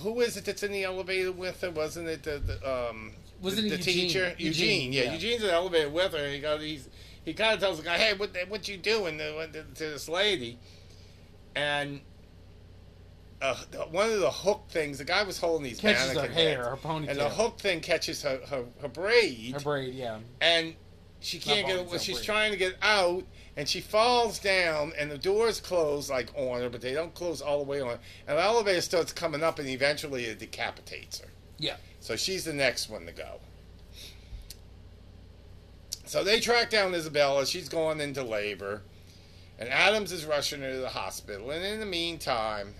who 0.00 0.20
is 0.20 0.36
it 0.36 0.44
that's 0.46 0.62
in 0.62 0.72
the 0.72 0.84
elevator 0.84 1.32
with 1.32 1.60
her? 1.62 1.70
Wasn't 1.70 2.08
it 2.08 2.24
the, 2.24 2.38
the 2.40 2.88
um 2.90 3.14
Wasn't 3.40 3.68
the, 3.68 3.68
it 3.68 3.70
the 3.70 3.78
Eugene? 3.78 3.84
teacher? 3.84 4.34
Eugene, 4.38 4.92
yeah. 4.92 5.04
yeah. 5.04 5.12
Eugene's 5.12 5.42
in 5.42 5.48
the 5.48 5.54
elevator 5.54 5.90
with 5.90 6.12
her. 6.12 6.18
And 6.24 6.34
he 6.34 6.40
goes, 6.40 6.62
he's 6.62 6.88
he 7.24 7.34
kind 7.34 7.54
of 7.54 7.60
tells 7.60 7.78
the 7.78 7.84
guy, 7.84 7.98
"Hey, 7.98 8.14
what 8.14 8.36
what 8.48 8.68
you 8.68 8.76
doing 8.78 9.18
to, 9.18 9.48
to 9.48 9.84
this 9.90 10.08
lady?" 10.08 10.58
And 11.58 12.00
uh, 13.42 13.56
the- 13.70 13.78
one 13.80 14.10
of 14.10 14.20
the 14.20 14.30
hook 14.30 14.64
things, 14.68 14.98
the 14.98 15.04
guy 15.04 15.22
was 15.22 15.38
holding 15.38 15.64
these 15.64 15.80
Catches 15.80 16.12
her 16.12 16.28
hair, 16.28 16.56
heads, 16.56 16.68
her 16.68 16.76
ponytail. 16.76 17.08
and 17.10 17.18
the 17.18 17.28
hook 17.28 17.58
thing 17.58 17.80
catches 17.80 18.22
her 18.22 18.40
her, 18.48 18.64
her 18.80 18.88
braid, 18.88 19.54
Her 19.54 19.60
braid, 19.60 19.94
yeah. 19.94 20.18
and 20.40 20.74
she 21.20 21.38
can't 21.38 21.66
Not 21.66 21.76
get. 21.76 21.86
ponytail, 21.88 22.00
She's 22.04 22.16
braid. 22.18 22.24
trying 22.26 22.52
to 22.52 22.58
get 22.58 22.76
out, 22.82 23.24
and 23.56 23.68
she 23.68 23.80
falls 23.80 24.38
down, 24.38 24.92
and 24.98 25.10
the 25.10 25.18
doors 25.18 25.60
close 25.60 26.08
like 26.10 26.30
on 26.36 26.60
her, 26.60 26.68
but 26.70 26.80
they 26.80 26.94
don't 26.94 27.14
close 27.14 27.40
all 27.40 27.58
the 27.58 27.64
way 27.64 27.80
on. 27.80 27.98
And 28.26 28.38
the 28.38 28.42
elevator 28.42 28.80
starts 28.80 29.12
coming 29.12 29.42
up, 29.42 29.58
and 29.58 29.68
eventually 29.68 30.24
it 30.24 30.38
decapitates 30.38 31.20
her. 31.20 31.28
Yeah. 31.58 31.76
So 32.00 32.14
she's 32.16 32.44
the 32.44 32.52
next 32.52 32.88
one 32.88 33.06
to 33.06 33.12
go. 33.12 33.40
So 36.04 36.24
they 36.24 36.40
track 36.40 36.70
down 36.70 36.94
Isabella. 36.94 37.44
She's 37.46 37.68
going 37.68 38.00
into 38.00 38.22
labor, 38.22 38.82
and 39.58 39.68
Adams 39.68 40.12
is 40.12 40.24
rushing 40.24 40.60
her 40.62 40.72
to 40.72 40.78
the 40.78 40.88
hospital. 40.88 41.50
And 41.50 41.64
in 41.64 41.80
the 41.80 41.86
meantime, 41.86 42.74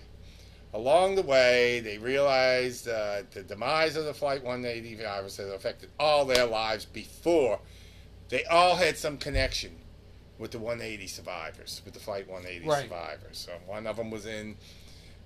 along 0.75 1.14
the 1.16 1.23
way, 1.23 1.80
they 1.80 1.99
realize 1.99 2.82
that 2.82 3.32
the 3.32 3.42
demise 3.42 3.97
of 3.97 4.04
the 4.04 4.14
Flight 4.14 4.44
180 4.44 4.94
virus 5.02 5.37
had 5.37 5.49
affected 5.49 5.90
all 5.99 6.25
their 6.25 6.44
lives 6.47 6.85
before. 6.85 7.61
They 8.28 8.44
all 8.44 8.76
had 8.76 8.97
some 8.99 9.16
connection 9.16 9.76
with 10.38 10.52
the 10.52 10.58
180 10.58 11.06
survivors, 11.08 11.82
with 11.85 11.94
the 11.94 12.00
Flight 12.00 12.28
180 12.28 12.66
Right. 12.68 12.82
survivors. 12.82 13.38
So 13.38 13.52
one 13.66 13.87
of 13.87 13.97
them 13.97 14.11
was 14.11 14.26
in 14.26 14.56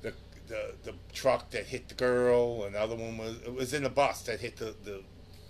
the, 0.00 0.14
the 0.48 0.72
the 0.84 0.94
truck 1.12 1.50
that 1.50 1.66
hit 1.66 1.88
the 1.88 1.94
girl. 1.94 2.64
Another 2.64 2.94
one 2.96 3.18
was 3.18 3.36
was 3.46 3.74
in 3.74 3.82
the 3.82 3.90
bus 3.90 4.22
that 4.22 4.40
hit 4.40 4.56
the, 4.56 4.74
the 4.84 5.02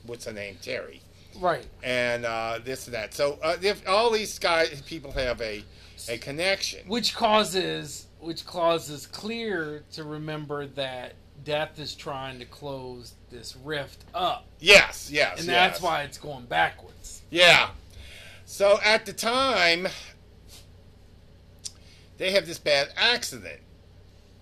what's 0.04 0.24
her 0.24 0.32
name 0.32 0.56
Terry 0.60 1.00
Right. 1.38 1.64
and 1.84 2.24
uh, 2.26 2.58
this 2.64 2.86
and 2.86 2.94
that. 2.94 3.14
So 3.14 3.38
uh, 3.42 3.56
if 3.62 3.86
all 3.88 4.10
these 4.10 4.38
guys 4.38 4.82
people 4.82 5.12
have 5.12 5.40
a 5.40 5.62
a 6.08 6.18
connection. 6.18 6.86
Which 6.88 7.14
causes 7.14 8.06
which 8.20 8.46
causes 8.46 9.06
Clear 9.06 9.82
to 9.92 10.04
remember 10.04 10.66
that 10.68 11.14
Death 11.44 11.78
is 11.80 11.94
trying 11.94 12.38
to 12.38 12.44
close 12.44 13.14
this 13.30 13.56
rift 13.64 14.04
up. 14.14 14.46
Yes, 14.60 15.10
yes, 15.10 15.38
And 15.40 15.48
yes. 15.48 15.54
that's 15.72 15.82
why 15.82 16.02
it's 16.02 16.18
going 16.18 16.44
backwards. 16.44 17.22
Yeah. 17.30 17.70
So 18.44 18.78
at 18.84 19.06
the 19.06 19.12
time, 19.12 19.88
they 22.18 22.30
have 22.30 22.46
this 22.46 22.58
bad 22.58 22.92
accident, 22.96 23.60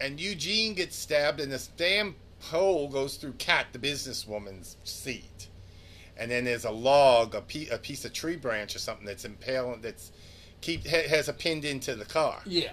and 0.00 0.21
Eugene 0.21 0.75
gets 0.75 0.97
stabbed, 0.97 1.40
and 1.40 1.50
this 1.50 1.69
damn 1.69 2.17
pole 2.40 2.88
goes 2.88 3.17
through 3.17 3.35
Kat, 3.35 3.67
the 3.73 3.79
businesswoman's 3.79 4.76
seat, 4.85 5.49
and 6.19 6.31
then 6.31 6.45
there's 6.45 6.64
a 6.64 6.71
log, 6.71 7.35
a, 7.35 7.43
a 7.73 7.79
piece 7.79 8.05
of 8.05 8.12
tree 8.12 8.37
branch 8.37 8.75
or 8.75 8.79
something 8.79 9.07
that's 9.07 9.25
impaled, 9.25 9.83
that's 9.83 10.12
keep 10.61 10.87
has 10.87 11.29
a 11.29 11.33
pinned 11.33 11.64
into 11.64 11.95
the 11.95 12.05
car. 12.05 12.40
Yeah. 12.47 12.71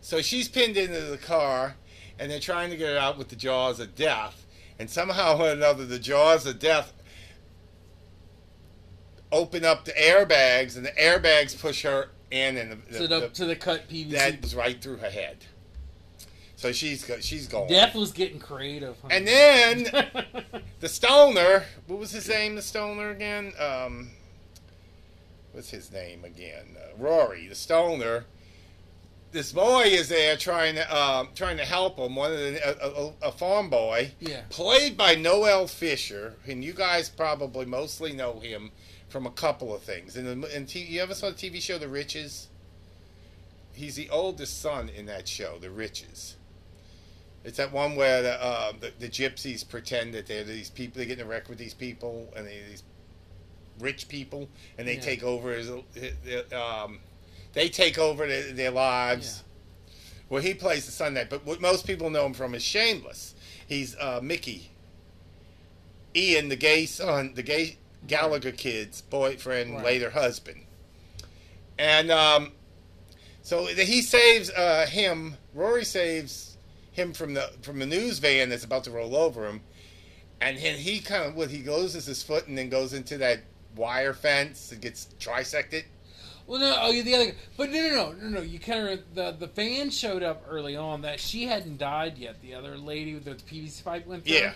So 0.00 0.20
she's 0.20 0.48
pinned 0.48 0.76
into 0.76 1.00
the 1.00 1.16
car, 1.18 1.76
and 2.18 2.30
they're 2.30 2.40
trying 2.40 2.70
to 2.70 2.76
get 2.76 2.90
her 2.90 2.98
out 2.98 3.16
with 3.18 3.28
the 3.28 3.36
jaws 3.36 3.80
of 3.80 3.94
death. 3.94 4.46
And 4.78 4.90
somehow 4.90 5.38
or 5.40 5.50
another, 5.50 5.84
the 5.86 5.98
jaws 5.98 6.46
of 6.46 6.58
death 6.58 6.92
open 9.32 9.64
up 9.64 9.84
the 9.84 9.92
airbags, 9.92 10.76
and 10.76 10.84
the 10.84 10.92
airbags 10.92 11.58
push 11.58 11.82
her 11.82 12.10
in, 12.30 12.56
and 12.56 12.82
the, 12.90 12.98
To 12.98 13.06
the, 13.08 13.20
the, 13.20 13.28
to 13.28 13.44
the 13.46 13.56
cut 13.56 13.88
PVC. 13.88 14.10
that 14.12 14.42
was 14.42 14.54
right 14.54 14.80
through 14.80 14.98
her 14.98 15.10
head. 15.10 15.38
So 16.56 16.72
she's 16.72 17.10
she's 17.20 17.46
going. 17.46 17.68
Death 17.68 17.94
was 17.94 18.12
getting 18.12 18.38
creative. 18.38 18.96
honey. 19.02 19.14
And 19.16 19.26
then 19.26 20.06
the 20.80 20.88
stoner, 20.88 21.64
what 21.86 21.98
was 21.98 22.10
his 22.12 22.28
name? 22.28 22.54
The 22.54 22.62
stoner 22.62 23.10
again? 23.10 23.52
Um, 23.58 24.10
what's 25.54 25.70
his 25.70 25.90
name 25.92 26.24
again? 26.24 26.76
Uh, 26.76 26.96
Rory, 26.98 27.46
the 27.46 27.54
stoner. 27.54 28.26
This 29.32 29.52
boy 29.52 29.84
is 29.86 30.08
there 30.08 30.36
trying 30.36 30.76
to 30.76 30.96
um, 30.96 31.28
trying 31.34 31.56
to 31.56 31.64
help 31.64 31.98
him. 31.98 32.14
One 32.14 32.32
of 32.32 32.38
the, 32.38 32.60
a, 32.84 32.88
a, 32.88 33.28
a 33.28 33.32
farm 33.32 33.68
boy, 33.70 34.12
Yeah. 34.20 34.42
played 34.50 34.96
by 34.96 35.14
Noel 35.16 35.66
Fisher, 35.66 36.34
and 36.46 36.62
you 36.62 36.72
guys 36.72 37.08
probably 37.08 37.64
mostly 37.66 38.12
know 38.12 38.38
him 38.38 38.70
from 39.08 39.26
a 39.26 39.30
couple 39.30 39.74
of 39.74 39.82
things. 39.82 40.16
In 40.16 40.44
in 40.44 40.66
t- 40.66 40.84
you 40.84 41.00
ever 41.02 41.14
saw 41.14 41.30
the 41.30 41.34
TV 41.34 41.60
show 41.60 41.78
The 41.78 41.88
Riches? 41.88 42.48
He's 43.72 43.96
the 43.96 44.08
oldest 44.10 44.60
son 44.62 44.88
in 44.88 45.06
that 45.06 45.26
show, 45.26 45.58
The 45.60 45.70
Riches. 45.70 46.36
It's 47.42 47.56
that 47.58 47.72
one 47.72 47.96
where 47.96 48.22
the, 48.22 48.40
uh, 48.42 48.72
the 48.80 48.92
the 49.00 49.08
gypsies 49.08 49.68
pretend 49.68 50.14
that 50.14 50.26
they're 50.28 50.44
these 50.44 50.70
people. 50.70 51.00
They 51.00 51.06
get 51.06 51.18
in 51.18 51.26
a 51.26 51.28
wreck 51.28 51.48
with 51.48 51.58
these 51.58 51.74
people, 51.74 52.32
and 52.36 52.46
they 52.46 52.62
these 52.70 52.84
rich 53.80 54.08
people, 54.08 54.48
and 54.78 54.86
they 54.88 54.94
Yeah. 54.94 55.00
take 55.00 55.22
over 55.22 55.52
his, 55.52 55.70
his- 55.94 56.52
um, 56.52 57.00
they 57.52 57.68
take 57.68 57.98
over 57.98 58.26
their, 58.26 58.52
their 58.52 58.70
lives. 58.70 59.42
Well, 60.28 60.42
he 60.42 60.54
plays 60.54 60.86
the 60.86 60.92
son 60.92 61.14
that, 61.14 61.28
but 61.30 61.44
what 61.44 61.60
most 61.60 61.86
people 61.86 62.10
know 62.10 62.26
him 62.26 62.34
from 62.34 62.54
is 62.54 62.62
Shameless. 62.62 63.34
He's 63.66 63.96
uh, 63.98 64.20
Mickey, 64.22 64.70
Ian, 66.16 66.48
the 66.48 66.56
gay 66.56 66.86
son, 66.86 67.32
the 67.34 67.42
gay 67.42 67.78
Gallagher 68.06 68.52
kid's 68.52 69.00
boyfriend, 69.02 69.74
Right. 69.76 69.84
later 69.84 70.10
husband, 70.10 70.64
and 71.78 72.10
um, 72.10 72.52
so 73.42 73.66
he 73.66 74.02
saves 74.02 74.50
uh, 74.50 74.86
him. 74.86 75.36
Rory 75.54 75.84
saves 75.84 76.56
him 76.92 77.12
from 77.12 77.34
the 77.34 77.50
from 77.62 77.78
the 77.78 77.86
news 77.86 78.18
van 78.18 78.48
that's 78.48 78.64
about 78.64 78.84
to 78.84 78.90
roll 78.90 79.16
over 79.16 79.46
him, 79.46 79.62
and 80.40 80.58
then 80.58 80.78
he 80.78 81.00
kind 81.00 81.24
of 81.24 81.34
what 81.34 81.50
he 81.50 81.62
loses 81.62 82.06
his 82.06 82.22
foot 82.22 82.46
and 82.46 82.56
then 82.58 82.68
goes 82.68 82.92
into 82.92 83.16
that 83.18 83.40
wire 83.76 84.12
fence 84.14 84.72
and 84.72 84.80
gets 84.80 85.08
trisected. 85.20 85.84
Well, 86.46 86.60
no, 86.60 86.76
oh, 86.78 86.90
yeah, 86.90 87.02
the 87.02 87.14
other, 87.14 87.32
but 87.56 87.70
no, 87.70 87.80
no, 87.80 87.88
no, 87.88 88.12
no, 88.12 88.28
no. 88.28 88.40
You 88.42 88.58
kind 88.58 88.86
of 88.88 89.14
the 89.14 89.32
the 89.32 89.48
fan 89.48 89.88
showed 89.90 90.22
up 90.22 90.44
early 90.48 90.76
on 90.76 91.00
that 91.02 91.18
she 91.18 91.44
hadn't 91.46 91.78
died 91.78 92.18
yet. 92.18 92.42
The 92.42 92.54
other 92.54 92.76
lady 92.76 93.14
with 93.14 93.24
the 93.24 93.32
PVC 93.34 93.82
pipe 93.82 94.06
went 94.06 94.24
through. 94.24 94.36
Yeah. 94.36 94.52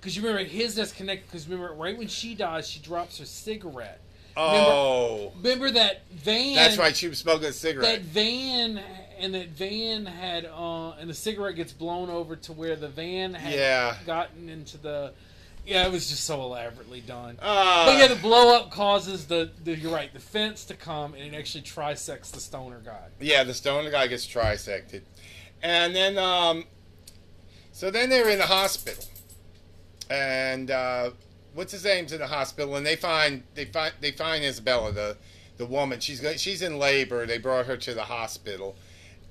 Because 0.00 0.16
you 0.16 0.22
remember 0.22 0.48
his 0.48 0.76
disconnect. 0.76 1.26
Because 1.26 1.48
remember, 1.48 1.74
right 1.74 1.96
when 1.98 2.06
she 2.08 2.34
dies, 2.34 2.68
she 2.68 2.78
drops 2.80 3.18
her 3.18 3.24
cigarette. 3.24 4.00
Oh, 4.36 5.32
Remember 5.36 5.70
that 5.72 6.06
van? 6.10 6.54
that's 6.54 6.78
right. 6.78 6.96
She 6.96 7.08
was 7.08 7.18
smoking 7.18 7.48
a 7.48 7.52
cigarette. 7.52 7.96
That 7.96 8.02
van 8.02 8.80
and 9.18 9.34
that 9.34 9.48
van 9.50 10.06
had 10.06 10.46
uh, 10.46 10.92
and 10.92 11.10
the 11.10 11.14
cigarette 11.14 11.56
gets 11.56 11.72
blown 11.72 12.08
over 12.08 12.36
to 12.36 12.52
where 12.52 12.76
the 12.76 12.88
van 12.88 13.34
had 13.34 13.54
Yeah. 13.54 13.96
gotten 14.06 14.48
into 14.48 14.78
the. 14.78 15.12
Yeah, 15.64 15.86
it 15.86 15.92
was 15.92 16.08
just 16.08 16.24
so 16.24 16.42
elaborately 16.42 17.00
done. 17.00 17.38
Uh, 17.40 17.86
But 17.86 17.98
yeah, 17.98 18.08
the 18.08 18.16
blow 18.20 18.56
up 18.56 18.70
causes 18.72 19.26
the, 19.26 19.52
the 19.62 19.76
you're 19.76 19.92
right 19.92 20.12
the 20.12 20.18
fence 20.18 20.64
to 20.66 20.74
come 20.74 21.14
and 21.14 21.22
it 21.22 21.36
actually 21.36 21.62
trisects 21.62 22.32
the 22.32 22.40
stoner 22.40 22.80
guy. 22.84 23.08
Yeah, 23.20 23.44
the 23.44 23.54
stoner 23.54 23.90
guy 23.90 24.08
gets 24.08 24.26
trisected, 24.26 25.02
and 25.62 25.94
then 25.94 26.18
um, 26.18 26.64
so 27.70 27.90
then 27.90 28.10
they're 28.10 28.28
in 28.28 28.38
the 28.38 28.46
hospital, 28.46 29.04
and 30.10 30.70
uh, 30.70 31.10
what's 31.54 31.72
his 31.72 31.84
name's 31.84 32.12
in 32.12 32.18
the 32.18 32.26
hospital, 32.26 32.74
and 32.76 32.84
they 32.84 32.96
find 32.96 33.44
they 33.54 33.66
find 33.66 33.94
they 34.00 34.10
find 34.10 34.44
Isabella, 34.44 34.90
the 34.92 35.16
the 35.58 35.66
woman. 35.66 36.00
She's 36.00 36.22
she's 36.40 36.62
in 36.62 36.78
labor. 36.78 37.24
They 37.24 37.38
brought 37.38 37.66
her 37.66 37.76
to 37.76 37.94
the 37.94 38.04
hospital, 38.04 38.74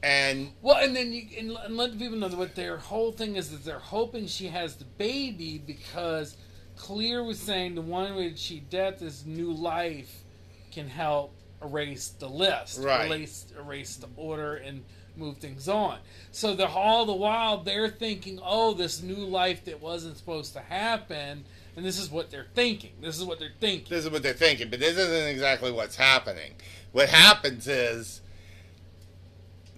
and 0.03 0.51
Well, 0.61 0.77
and 0.77 0.95
then 0.95 1.11
you 1.13 1.23
and, 1.37 1.51
and 1.65 1.77
let 1.77 1.97
people 1.97 2.17
know 2.17 2.27
what 2.29 2.55
their 2.55 2.77
whole 2.77 3.11
thing 3.11 3.35
is 3.35 3.51
that 3.51 3.63
they're 3.63 3.79
hoping 3.79 4.27
she 4.27 4.47
has 4.47 4.75
the 4.75 4.85
baby 4.85 5.61
because 5.65 6.37
Clear 6.77 7.23
was 7.23 7.39
saying 7.39 7.75
the 7.75 7.81
one 7.81 8.15
way 8.15 8.33
she 8.35 8.59
death 8.59 9.01
is 9.01 9.25
new 9.25 9.51
life 9.51 10.23
can 10.71 10.87
help 10.87 11.33
erase 11.61 12.09
the 12.17 12.27
list, 12.27 12.79
Right. 12.81 13.05
erase 13.11 13.45
erase 13.59 13.97
the 13.97 14.07
order 14.15 14.55
and 14.55 14.83
move 15.15 15.37
things 15.37 15.67
on. 15.67 15.99
So 16.31 16.55
the 16.55 16.67
all 16.67 17.05
the 17.05 17.13
while 17.13 17.57
they're 17.57 17.89
thinking, 17.89 18.39
oh, 18.43 18.73
this 18.73 19.03
new 19.03 19.17
life 19.25 19.65
that 19.65 19.81
wasn't 19.81 20.17
supposed 20.17 20.53
to 20.53 20.61
happen, 20.61 21.43
and 21.75 21.85
this 21.85 21.99
is 21.99 22.09
what 22.09 22.31
they're 22.31 22.47
thinking. 22.55 22.93
This 23.01 23.19
is 23.19 23.25
what 23.25 23.37
they're 23.37 23.51
thinking. 23.59 23.89
this 23.89 24.05
is 24.05 24.09
what 24.11 24.23
they're 24.23 24.33
thinking. 24.33 24.69
But 24.69 24.79
this 24.79 24.97
isn't 24.97 25.27
exactly 25.27 25.71
what's 25.71 25.97
happening. 25.97 26.53
What 26.93 27.09
happens 27.09 27.67
is. 27.67 28.20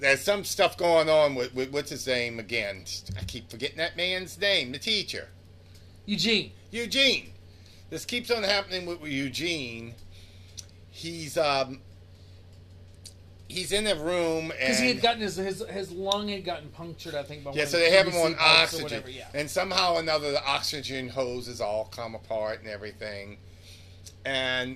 There's 0.03 0.19
some 0.19 0.43
stuff 0.43 0.75
going 0.75 1.09
on 1.09 1.33
with, 1.33 1.55
with 1.55 1.71
what's 1.71 1.89
his 1.89 2.05
name 2.05 2.37
again? 2.37 2.83
I 3.17 3.23
keep 3.23 3.49
forgetting 3.49 3.77
that 3.77 3.95
man's 3.95 4.37
name. 4.37 4.73
The 4.73 4.77
teacher. 4.77 5.29
Eugene. 6.05 6.51
Eugene. 6.71 7.31
This 7.89 8.03
keeps 8.03 8.29
on 8.29 8.43
happening 8.43 8.85
with 8.85 9.01
Eugene. 9.01 9.93
He's 10.91 11.37
um 11.37 11.79
he's 13.47 13.71
in 13.71 13.85
the 13.85 13.95
room 13.95 14.51
and 14.51 14.59
Because 14.59 14.79
he 14.79 14.89
had 14.89 15.01
gotten 15.01 15.21
his, 15.21 15.37
his 15.37 15.65
his 15.69 15.89
lung 15.93 16.27
had 16.27 16.43
gotten 16.43 16.67
punctured, 16.67 17.15
I 17.15 17.23
think. 17.23 17.45
By 17.45 17.53
yeah, 17.53 17.63
so 17.63 17.77
they 17.77 17.91
have 17.91 18.05
him 18.05 18.19
on 18.19 18.35
oxygen, 18.37 18.83
whatever, 18.83 19.09
yeah. 19.09 19.29
and 19.33 19.49
somehow 19.49 19.93
or 19.93 20.01
another 20.01 20.33
the 20.33 20.45
oxygen 20.45 21.07
hoses 21.07 21.61
all 21.61 21.85
come 21.85 22.13
apart 22.13 22.59
and 22.59 22.67
everything, 22.67 23.37
and 24.25 24.75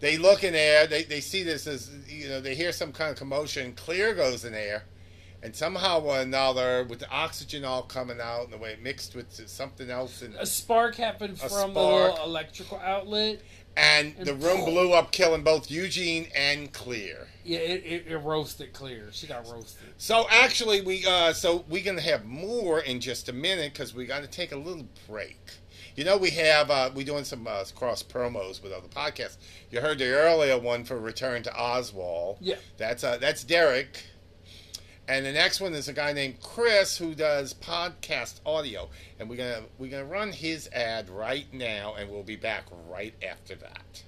they 0.00 0.16
look 0.16 0.44
in 0.44 0.52
there. 0.52 0.86
They 0.86 1.02
they 1.04 1.20
see 1.20 1.42
this 1.42 1.66
as 1.66 1.90
you 2.08 2.28
know 2.28 2.40
they 2.40 2.54
hear 2.54 2.72
some 2.72 2.92
kind 2.92 3.10
of 3.10 3.16
commotion. 3.16 3.72
Clear 3.74 4.14
goes 4.14 4.44
in 4.44 4.52
there, 4.52 4.84
and 5.42 5.54
somehow 5.54 6.00
or 6.00 6.20
another 6.20 6.84
with 6.88 7.00
the 7.00 7.10
oxygen 7.10 7.64
all 7.64 7.82
coming 7.82 8.20
out 8.20 8.44
and 8.44 8.52
the 8.52 8.58
way 8.58 8.72
it 8.72 8.82
mixed 8.82 9.14
with 9.14 9.32
something 9.48 9.90
else 9.90 10.22
and 10.22 10.34
a 10.36 10.46
spark 10.46 10.96
happened 10.96 11.38
from 11.38 11.48
the 11.48 11.54
spark. 11.54 11.74
little 12.12 12.24
electrical 12.24 12.78
outlet. 12.78 13.40
and 13.76 14.16
the 14.16 14.34
room 14.34 14.64
blew 14.64 14.92
up, 14.92 15.12
killing 15.12 15.42
both 15.44 15.70
Eugene 15.70 16.26
and 16.34 16.72
Clear. 16.72 17.28
Yeah, 17.44 17.58
it, 17.60 17.84
it, 17.84 18.06
it 18.08 18.16
roasted 18.18 18.72
clear. 18.72 19.08
She 19.12 19.26
got 19.28 19.48
roasted. 19.48 19.86
So 19.96 20.26
actually, 20.30 20.80
we 20.82 21.06
uh, 21.06 21.32
so 21.32 21.64
we're 21.68 21.84
gonna 21.84 22.00
have 22.00 22.24
more 22.24 22.80
in 22.80 23.00
just 23.00 23.28
a 23.28 23.32
minute 23.32 23.72
because 23.72 23.94
we 23.94 24.04
got 24.06 24.22
to 24.22 24.28
take 24.28 24.52
a 24.52 24.56
little 24.56 24.86
break. 25.08 25.38
You 25.98 26.04
know, 26.04 26.16
we 26.16 26.30
have 26.30 26.70
uh, 26.70 26.90
we 26.94 27.02
doing 27.02 27.24
some 27.24 27.48
uh, 27.48 27.64
cross 27.74 28.04
promos 28.04 28.62
with 28.62 28.70
other 28.70 28.86
podcasts. 28.86 29.36
You 29.72 29.80
heard 29.80 29.98
the 29.98 30.12
earlier 30.12 30.56
one 30.56 30.84
for 30.84 30.96
Return 30.96 31.42
to 31.42 31.52
Oswald. 31.52 32.36
Yeah. 32.40 32.54
that's 32.76 33.02
uh, 33.02 33.16
that's 33.16 33.42
Derek. 33.42 34.04
And 35.08 35.26
the 35.26 35.32
next 35.32 35.60
one 35.60 35.74
is 35.74 35.88
a 35.88 35.92
guy 35.92 36.12
named 36.12 36.40
Chris 36.40 36.96
who 36.96 37.16
does 37.16 37.52
podcast 37.52 38.38
audio, 38.46 38.88
and 39.18 39.28
we're 39.28 39.38
gonna 39.38 39.62
we're 39.76 39.90
gonna 39.90 40.04
run 40.04 40.30
his 40.30 40.68
ad 40.72 41.10
right 41.10 41.52
now, 41.52 41.96
and 41.98 42.08
we'll 42.08 42.22
be 42.22 42.36
back 42.36 42.66
right 42.88 43.14
after 43.20 43.56
that. 43.56 44.04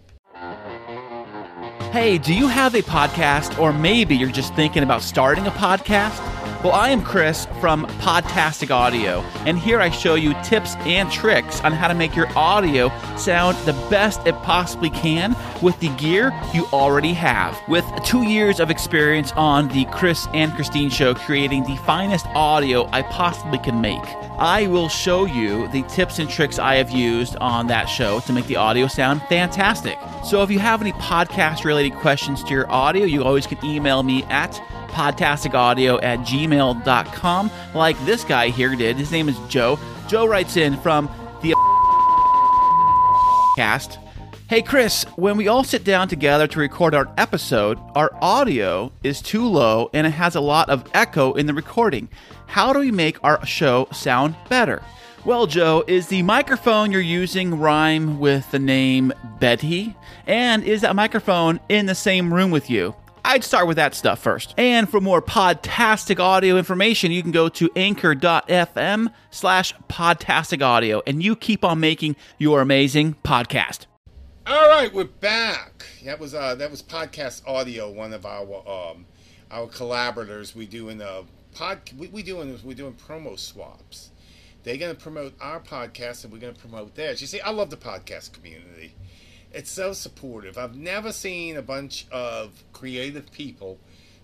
Hey, 1.92 2.18
do 2.18 2.32
you 2.32 2.46
have 2.46 2.76
a 2.76 2.82
podcast, 2.82 3.58
or 3.58 3.72
maybe 3.72 4.14
you're 4.14 4.30
just 4.30 4.54
thinking 4.54 4.84
about 4.84 5.02
starting 5.02 5.48
a 5.48 5.50
podcast? 5.50 6.20
Well, 6.62 6.72
I 6.72 6.90
am 6.90 7.02
Chris 7.02 7.48
from 7.60 7.84
Podtastic 7.98 8.70
Audio, 8.70 9.22
and 9.44 9.58
here 9.58 9.80
I 9.80 9.90
show 9.90 10.14
you 10.14 10.32
tips 10.44 10.76
and 10.86 11.10
tricks 11.10 11.60
on 11.62 11.72
how 11.72 11.88
to 11.88 11.94
make 11.94 12.14
your 12.14 12.28
audio 12.38 12.92
sound 13.16 13.56
the 13.66 13.72
best 13.90 14.24
it 14.24 14.36
possibly 14.42 14.88
can 14.90 15.34
with 15.62 15.80
the 15.80 15.88
gear 15.96 16.32
you 16.54 16.64
already 16.72 17.12
have. 17.12 17.60
With 17.66 17.84
two 18.04 18.22
years 18.22 18.60
of 18.60 18.70
experience 18.70 19.32
on 19.32 19.66
the 19.66 19.84
Chris 19.86 20.28
and 20.32 20.52
Christine 20.52 20.90
show, 20.90 21.12
creating 21.14 21.64
the 21.64 21.76
finest 21.78 22.26
audio 22.36 22.88
I 22.92 23.02
possibly 23.02 23.58
can 23.58 23.80
make. 23.80 24.04
I 24.38 24.68
will 24.68 24.88
show 24.88 25.24
you 25.24 25.66
the 25.72 25.82
tips 25.82 26.20
and 26.20 26.30
tricks 26.30 26.60
I 26.60 26.76
have 26.76 26.90
used 26.92 27.34
on 27.40 27.66
that 27.66 27.86
show 27.86 28.20
to 28.20 28.32
make 28.32 28.46
the 28.46 28.56
audio 28.56 28.86
sound 28.86 29.22
fantastic. 29.22 29.98
So 30.24 30.42
if 30.42 30.50
you 30.50 30.58
have 30.58 30.80
any 30.80 30.92
podcast 30.92 31.64
related 31.64 31.94
questions 31.94 32.44
to 32.44 32.50
your 32.50 32.70
audio, 32.70 33.04
you 33.04 33.24
always 33.24 33.46
can 33.46 33.62
email 33.64 34.02
me 34.02 34.22
at 34.24 34.52
podcasticaudio 34.88 36.02
at 36.02 36.20
gmail.com 36.20 37.50
like 37.74 38.04
this 38.04 38.24
guy 38.24 38.48
here 38.48 38.74
did. 38.76 38.96
His 38.96 39.10
name 39.10 39.28
is 39.28 39.38
Joe. 39.48 39.78
Joe 40.08 40.26
writes 40.26 40.56
in 40.56 40.76
from 40.78 41.06
the 41.42 41.54
cast. 43.56 43.98
Hey 44.48 44.62
Chris, 44.62 45.04
when 45.16 45.36
we 45.36 45.48
all 45.48 45.64
sit 45.64 45.84
down 45.84 46.08
together 46.08 46.46
to 46.48 46.58
record 46.58 46.94
our 46.94 47.12
episode, 47.16 47.78
our 47.94 48.10
audio 48.20 48.92
is 49.02 49.22
too 49.22 49.46
low 49.46 49.90
and 49.94 50.06
it 50.06 50.10
has 50.10 50.34
a 50.34 50.40
lot 50.40 50.68
of 50.68 50.88
echo 50.92 51.32
in 51.34 51.46
the 51.46 51.54
recording. 51.54 52.08
How 52.46 52.72
do 52.72 52.80
we 52.80 52.90
make 52.90 53.22
our 53.24 53.44
show 53.46 53.88
sound 53.92 54.34
better? 54.48 54.82
Well, 55.22 55.46
Joe, 55.46 55.84
is 55.86 56.06
the 56.06 56.22
microphone 56.22 56.90
you're 56.90 57.02
using 57.02 57.58
rhyme 57.58 58.18
with 58.18 58.50
the 58.52 58.58
name 58.58 59.12
Betty? 59.38 59.94
And 60.26 60.64
is 60.64 60.80
that 60.80 60.96
microphone 60.96 61.60
in 61.68 61.84
the 61.84 61.94
same 61.94 62.32
room 62.32 62.50
with 62.50 62.70
you? 62.70 62.94
I'd 63.22 63.44
start 63.44 63.66
with 63.66 63.76
that 63.76 63.94
stuff 63.94 64.18
first. 64.18 64.54
And 64.56 64.88
for 64.88 64.98
more 64.98 65.20
podtastic 65.20 66.20
audio 66.20 66.56
information, 66.56 67.12
you 67.12 67.20
can 67.20 67.32
go 67.32 67.50
to 67.50 67.70
anchor.fm 67.76 69.12
slash 69.30 69.74
podtastic 69.90 70.62
audio 70.62 71.02
and 71.06 71.22
you 71.22 71.36
keep 71.36 71.66
on 71.66 71.80
making 71.80 72.16
your 72.38 72.62
amazing 72.62 73.16
podcast. 73.22 73.84
All 74.46 74.68
right, 74.68 74.92
we're 74.92 75.04
back. 75.04 75.84
That 76.06 76.18
was 76.18 76.34
uh, 76.34 76.54
that 76.54 76.70
was 76.70 76.82
podcast 76.82 77.46
audio. 77.46 77.90
One 77.90 78.14
of 78.14 78.24
our 78.24 78.66
um, 78.66 79.04
our 79.50 79.66
collaborators. 79.66 80.56
We 80.56 80.64
doing 80.64 81.02
a 81.02 81.24
pod. 81.54 81.78
We, 81.98 82.08
we 82.08 82.22
doing 82.22 82.58
we're 82.64 82.74
doing 82.74 82.94
promo 82.94 83.38
swaps. 83.38 84.10
They're 84.62 84.76
gonna 84.76 84.94
promote 84.94 85.34
our 85.40 85.60
podcast, 85.60 86.24
and 86.24 86.32
we're 86.32 86.38
gonna 86.40 86.52
promote 86.52 86.94
theirs. 86.94 87.20
You 87.20 87.26
see, 87.26 87.40
I 87.40 87.50
love 87.50 87.70
the 87.70 87.76
podcast 87.76 88.32
community. 88.32 88.94
It's 89.52 89.70
so 89.70 89.92
supportive. 89.92 90.56
I've 90.58 90.76
never 90.76 91.12
seen 91.12 91.56
a 91.56 91.62
bunch 91.62 92.06
of 92.12 92.62
creative 92.72 93.32
people 93.32 93.78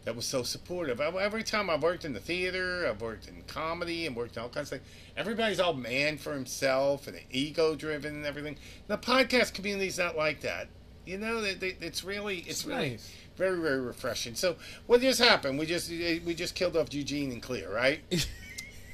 that 0.04 0.14
was 0.14 0.24
so 0.24 0.44
supportive. 0.44 1.00
I- 1.00 1.08
Every 1.20 1.42
time 1.42 1.68
I've 1.68 1.82
worked 1.82 2.04
in 2.04 2.12
the 2.12 2.20
theater, 2.20 2.86
I've 2.88 3.00
worked 3.00 3.26
in 3.26 3.42
comedy, 3.48 4.06
and 4.06 4.14
worked 4.14 4.36
in 4.36 4.42
all 4.42 4.48
kinds 4.48 4.70
of 4.70 4.78
things. 4.80 4.90
Everybody's 5.16 5.58
all 5.58 5.74
man 5.74 6.16
for 6.18 6.32
himself 6.32 7.08
and 7.08 7.18
ego 7.30 7.74
driven 7.74 8.14
and 8.14 8.24
everything. 8.26 8.56
The 8.86 8.98
podcast 8.98 9.52
community's 9.54 9.98
not 9.98 10.16
like 10.16 10.42
that. 10.42 10.68
You 11.06 11.18
know, 11.18 11.40
they, 11.40 11.54
they, 11.54 11.76
it's 11.80 12.04
really 12.04 12.38
it's, 12.40 12.48
It's 12.48 12.66
really 12.66 12.90
nice. 12.90 13.12
very 13.36 13.60
very 13.60 13.80
refreshing. 13.80 14.34
So 14.34 14.56
what 14.86 15.00
just 15.00 15.20
happened? 15.20 15.58
We 15.58 15.66
just 15.66 15.88
we 15.90 16.34
just 16.34 16.54
killed 16.54 16.76
off 16.76 16.92
Eugene 16.92 17.32
and 17.32 17.42
Clear, 17.42 17.72
right? 17.72 18.00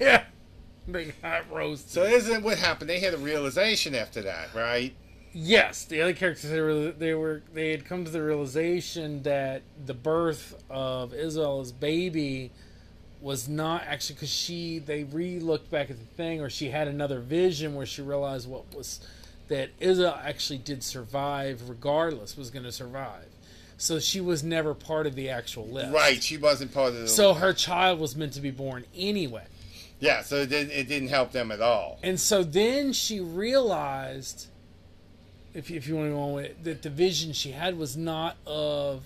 Yeah. 0.01 0.25
Big 0.90 1.14
hot 1.23 1.51
roast. 1.51 1.92
So 1.92 2.03
isn't 2.05 2.42
what 2.42 2.59
happened? 2.59 2.90
They 2.90 3.01
had 3.01 3.14
a 3.14 3.18
realization 3.18 3.95
after 3.95 4.23
that, 4.23 4.55
right? 4.55 4.95
Yes, 5.35 5.85
the 5.85 6.03
other 6.03 6.12
characters 6.12 6.51
they 6.51 6.61
were 6.61 6.90
they 6.90 7.14
were 7.14 7.42
they 7.55 7.71
had 7.71 7.85
come 7.85 8.05
to 8.05 8.11
the 8.11 8.23
realization 8.23 9.23
that 9.23 9.62
the 9.87 9.95
birth 9.95 10.62
of 10.68 11.14
Isabella's 11.14 11.73
baby 11.73 12.51
was 13.21 13.49
not 13.49 13.85
actually 13.87 14.16
because 14.16 14.29
she 14.33 14.79
they 14.79 15.05
re 15.05 15.38
looked 15.38 15.71
back 15.71 15.88
at 15.90 15.99
the 15.99 16.16
thing 16.16 16.40
or 16.40 16.51
she 16.51 16.68
had 16.71 16.88
another 16.88 17.21
vision 17.21 17.75
where 17.75 17.87
she 17.87 18.03
realized 18.03 18.49
what 18.49 18.75
was 18.75 19.01
that 19.49 19.71
Isabella 19.81 20.21
actually 20.25 20.59
did 20.59 20.83
survive 20.83 21.68
regardless 21.68 22.37
was 22.37 22.51
going 22.51 22.64
to 22.64 22.73
survive. 22.73 23.27
So 23.79 23.99
she 23.99 24.21
was 24.21 24.45
never 24.45 24.75
part 24.75 25.07
of 25.07 25.14
the 25.14 25.31
actual 25.31 25.66
list. 25.66 25.92
Right. 25.92 26.23
She 26.23 26.37
wasn't 26.37 26.73
part 26.73 26.90
of 26.90 27.01
the. 27.01 27.09
So 27.09 27.35
her 27.35 27.53
child 27.53 27.99
was 27.99 28.14
meant 28.14 28.33
to 28.35 28.40
be 28.40 28.51
born 28.51 28.85
anyway. 28.97 29.45
Yeah. 30.03 30.23
So 30.23 30.37
it 30.37 30.51
didn't 30.51 30.73
it 30.73 30.88
didn't 30.88 31.09
help 31.09 31.33
them 31.33 31.51
at 31.51 31.61
all. 31.61 31.99
And 32.03 32.19
so 32.19 32.43
then 32.43 32.93
she 32.93 33.21
realized, 33.21 34.49
if 35.55 35.71
you, 35.71 35.77
if 35.77 35.87
you 35.87 35.95
want 35.97 36.09
to 36.09 36.12
go 36.12 36.21
on 36.21 36.33
with 36.35 36.45
it, 36.47 36.65
that 36.65 36.83
the 36.83 36.91
vision 36.91 37.33
she 37.33 37.53
had 37.53 37.79
was 37.79 37.97
not 37.97 38.37
of 38.47 39.05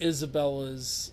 Isabella's 0.00 1.12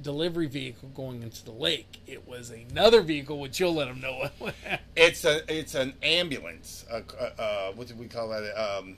delivery 0.00 0.46
vehicle 0.48 0.90
going 0.94 1.22
into 1.22 1.44
the 1.44 1.52
lake. 1.52 2.00
It 2.06 2.26
was 2.26 2.50
another 2.50 3.02
vehicle, 3.02 3.38
which 3.38 3.60
you'll 3.60 3.74
let 3.74 3.88
them 3.88 4.00
know. 4.00 4.28
what- 4.38 4.54
It's 4.96 5.24
a 5.24 5.40
it's 5.52 5.74
an 5.74 5.94
ambulance. 6.02 6.84
Uh, 6.90 7.00
uh, 7.40 7.72
what 7.72 7.88
do 7.88 7.94
we 7.94 8.06
call 8.06 8.28
that? 8.28 8.52
Um, 8.60 8.96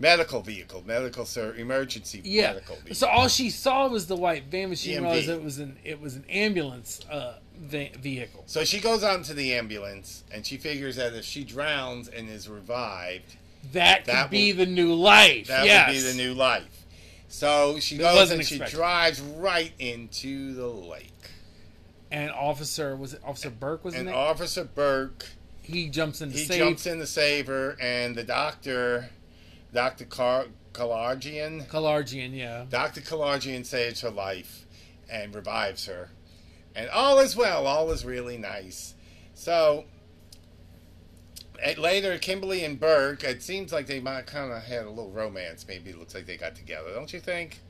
medical 0.00 0.40
vehicle, 0.40 0.82
medical 0.86 1.24
sir, 1.24 1.54
emergency 1.54 2.20
yeah. 2.24 2.54
medical 2.54 2.74
vehicle. 2.76 2.94
So 2.96 3.06
all 3.06 3.28
she 3.28 3.50
saw 3.50 3.86
was 3.88 4.06
the 4.06 4.16
white 4.16 4.44
van, 4.50 4.70
but 4.70 4.78
she 4.78 4.90
didn't 4.90 5.04
EMV. 5.04 5.10
realize 5.10 5.28
it 5.28 5.44
was 5.44 5.58
an 5.60 5.76
it 5.84 6.00
was 6.00 6.16
an 6.16 6.24
ambulance 6.28 7.00
uh, 7.10 7.34
va- 7.60 7.90
vehicle. 7.98 8.42
So 8.46 8.64
she 8.64 8.80
goes 8.80 9.02
on 9.04 9.22
to 9.24 9.34
the 9.34 9.54
ambulance 9.54 10.24
and 10.32 10.44
she 10.46 10.56
figures 10.56 10.96
that 10.96 11.14
if 11.14 11.24
she 11.24 11.44
drowns 11.44 12.08
and 12.08 12.28
is 12.28 12.48
revived, 12.48 13.36
That 13.72 14.04
that 14.06 14.22
could 14.24 14.30
be 14.30 14.52
will- 14.52 14.64
the 14.64 14.70
new 14.70 14.94
life. 14.94 15.46
that 15.48 15.64
yes. 15.66 15.86
would 15.88 15.92
be 15.94 16.00
the 16.00 16.14
new 16.14 16.34
life. 16.34 16.84
So 17.28 17.78
she 17.78 17.96
goes 17.96 18.30
and 18.30 18.44
she 18.44 18.58
drives 18.58 19.20
right 19.20 19.72
into 19.78 20.54
the 20.54 20.66
lake. 20.66 21.12
And 22.10 22.30
Officer 22.32 22.96
was 22.96 23.14
it 23.14 23.20
Officer 23.24 23.50
Burke 23.50 23.84
was 23.84 23.94
And 23.94 24.06
name? 24.06 24.14
Officer 24.16 24.64
Burke, 24.64 25.26
he 25.62 25.88
jumps 25.88 26.20
in 26.20 26.32
to 26.32 26.36
he 26.38 26.44
save. 26.44 26.58
jumps 26.58 26.86
in 26.86 26.98
to 26.98 27.06
save 27.06 27.46
her, 27.46 27.76
and 27.80 28.16
the 28.16 28.24
doctor, 28.24 29.10
Dr. 29.72 30.06
Car- 30.06 30.46
Kalarjian, 30.72 31.68
Kalarjian, 31.68 32.36
yeah. 32.36 32.64
Dr. 32.68 33.00
Kalarjian 33.00 33.64
saves 33.64 34.00
her 34.00 34.10
life 34.10 34.64
and 35.08 35.32
revives 35.32 35.86
her. 35.86 36.10
And 36.74 36.88
all 36.90 37.18
is 37.18 37.34
well, 37.36 37.66
all 37.66 37.90
is 37.90 38.04
really 38.04 38.38
nice. 38.38 38.94
So, 39.34 39.84
later, 41.78 42.16
Kimberly 42.18 42.64
and 42.64 42.78
Burke, 42.78 43.24
it 43.24 43.42
seems 43.42 43.72
like 43.72 43.86
they 43.86 44.00
might 44.00 44.26
kind 44.26 44.52
of 44.52 44.62
had 44.62 44.84
a 44.86 44.90
little 44.90 45.10
romance. 45.10 45.66
Maybe 45.66 45.90
it 45.90 45.98
looks 45.98 46.14
like 46.14 46.26
they 46.26 46.36
got 46.36 46.54
together, 46.54 46.92
don't 46.94 47.12
you 47.12 47.20
think? 47.20 47.60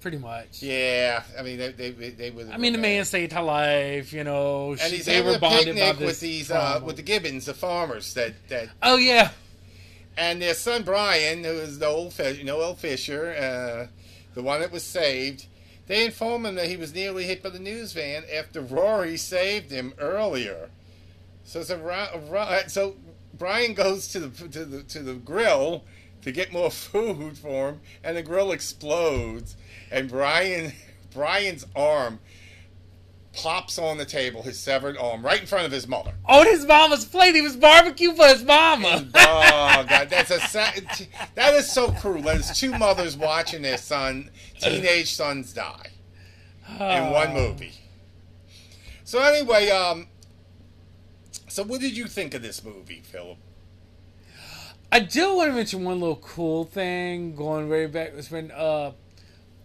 Pretty 0.00 0.18
much. 0.18 0.62
Yeah, 0.62 1.22
I 1.38 1.42
mean, 1.42 1.58
they, 1.58 1.72
they, 1.72 1.90
they 1.90 2.30
were. 2.30 2.46
I 2.50 2.56
mean, 2.56 2.72
the 2.72 2.78
man 2.78 3.04
saved 3.04 3.32
her 3.32 3.42
life, 3.42 4.12
you 4.14 4.24
know. 4.24 4.70
And 4.72 4.80
she- 4.80 4.96
he's 4.96 5.06
they 5.06 5.20
were 5.20 5.34
a 5.34 5.38
bonded 5.38 5.76
by 5.76 5.80
picnic 5.82 5.98
this 5.98 6.06
with 6.06 6.20
these, 6.20 6.50
uh, 6.50 6.80
with 6.82 6.96
the 6.96 7.02
Gibbons, 7.02 7.44
the 7.46 7.54
farmers 7.54 8.14
that, 8.14 8.32
that 8.48 8.68
Oh 8.82 8.96
yeah, 8.96 9.30
and 10.16 10.40
their 10.40 10.54
son 10.54 10.84
Brian, 10.84 11.44
who 11.44 11.50
is 11.50 11.78
the 11.78 11.86
old 11.86 12.14
Noel 12.42 12.74
Fisher, 12.74 13.30
uh, 13.32 13.86
the 14.34 14.42
one 14.42 14.60
that 14.60 14.72
was 14.72 14.82
saved, 14.84 15.46
they 15.90 16.04
inform 16.04 16.46
him 16.46 16.54
that 16.54 16.68
he 16.68 16.76
was 16.76 16.94
nearly 16.94 17.24
hit 17.24 17.42
by 17.42 17.48
the 17.48 17.58
news 17.58 17.92
van 17.92 18.22
after 18.32 18.60
Rory 18.60 19.16
saved 19.16 19.72
him 19.72 19.92
earlier. 19.98 20.70
So 21.42 21.64
so, 21.64 21.78
Ri- 21.78 22.38
uh, 22.38 22.68
so 22.68 22.94
Brian 23.36 23.74
goes 23.74 24.06
to 24.08 24.20
the 24.20 24.48
to 24.50 24.64
the 24.64 24.82
to 24.84 25.00
the 25.00 25.14
grill 25.14 25.82
to 26.22 26.30
get 26.30 26.52
more 26.52 26.70
food 26.70 27.36
for 27.36 27.70
him, 27.70 27.80
and 28.04 28.16
the 28.16 28.22
grill 28.22 28.52
explodes, 28.52 29.56
and 29.90 30.08
Brian 30.08 30.74
Brian's 31.12 31.66
arm 31.74 32.20
plops 33.40 33.78
on 33.78 33.96
the 33.96 34.04
table, 34.04 34.42
his 34.42 34.58
severed 34.58 34.98
arm, 34.98 35.24
right 35.24 35.40
in 35.40 35.46
front 35.46 35.64
of 35.64 35.72
his 35.72 35.88
mother. 35.88 36.12
on 36.26 36.46
his 36.46 36.66
mama's 36.66 37.04
plate. 37.04 37.34
He 37.34 37.40
was 37.40 37.56
barbecue 37.56 38.14
for 38.14 38.26
his 38.26 38.44
mama. 38.44 39.08
Oh 39.14 39.84
God, 39.88 40.10
that's 40.10 40.30
a 40.30 40.38
that 41.34 41.54
is 41.54 41.70
so 41.70 41.90
cruel. 41.92 42.22
That 42.22 42.36
is 42.36 42.58
two 42.58 42.76
mothers 42.76 43.16
watching 43.16 43.62
their 43.62 43.78
son, 43.78 44.30
teenage 44.60 45.14
sons 45.14 45.52
die 45.52 45.90
in 46.78 47.10
one 47.10 47.32
movie. 47.32 47.72
So 49.04 49.20
anyway, 49.20 49.70
um, 49.70 50.06
so 51.48 51.64
what 51.64 51.80
did 51.80 51.96
you 51.96 52.06
think 52.06 52.34
of 52.34 52.42
this 52.42 52.62
movie, 52.62 53.02
Philip? 53.04 53.38
I 54.92 55.00
do 55.00 55.36
want 55.36 55.50
to 55.50 55.54
mention 55.54 55.84
one 55.84 56.00
little 56.00 56.16
cool 56.16 56.64
thing 56.64 57.34
going 57.34 57.68
way 57.68 57.86
back 57.86 58.14
was 58.14 58.30
when 58.30 58.50
uh 58.50 58.92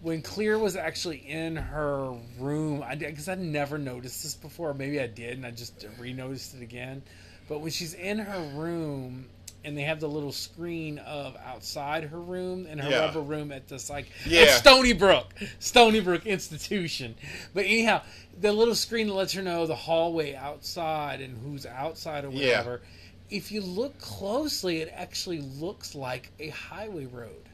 when 0.06 0.22
Clear 0.22 0.60
was 0.60 0.76
actually 0.76 1.18
in 1.18 1.56
her 1.56 2.14
room. 2.38 2.84
I 2.84 2.94
because 2.94 3.28
I 3.28 3.34
never 3.34 3.80
noticed 3.80 4.22
this 4.22 4.36
before. 4.36 4.72
Maybe 4.76 5.00
I 5.00 5.08
did, 5.08 5.36
and 5.38 5.46
I 5.48 5.50
just 5.50 5.84
re-noticed 6.00 6.54
it 6.54 6.62
again. 6.62 7.02
But 7.50 7.62
when 7.62 7.72
she's 7.72 7.96
in 7.96 8.20
her 8.20 8.40
room. 8.56 9.26
And 9.64 9.76
they 9.76 9.82
have 9.82 10.00
the 10.00 10.08
little 10.08 10.32
screen 10.32 11.00
of 11.00 11.36
outside 11.38 12.04
her 12.04 12.22
room 12.22 12.68
and 12.70 12.80
her 12.80 12.88
Yeah. 12.88 13.00
rubber 13.00 13.22
room 13.22 13.52
at 13.52 13.68
this 13.68 13.90
like 13.90 14.06
Yeah. 14.24 14.58
Stony 14.58 14.94
Brook, 14.94 15.34
Stony 15.58 16.02
Brook 16.02 16.28
Institution. 16.28 17.16
But 17.52 17.66
anyhow, 17.66 18.04
the 18.40 18.54
little 18.54 18.76
screen 18.76 19.08
lets 19.08 19.34
her 19.34 19.42
know 19.42 19.66
the 19.66 19.76
hallway 19.76 20.36
outside 20.36 21.20
and 21.20 21.36
who's 21.40 21.66
outside 21.66 22.26
or 22.26 22.30
Yeah. 22.30 22.60
whatever. 22.60 22.84
If 23.32 23.52
you 23.52 23.62
look 23.62 23.98
closely, 24.00 24.82
it 24.82 24.94
actually 24.94 25.42
looks 25.42 25.96
like 25.96 26.30
a 26.40 26.50
highway 26.50 27.08
road. 27.08 27.50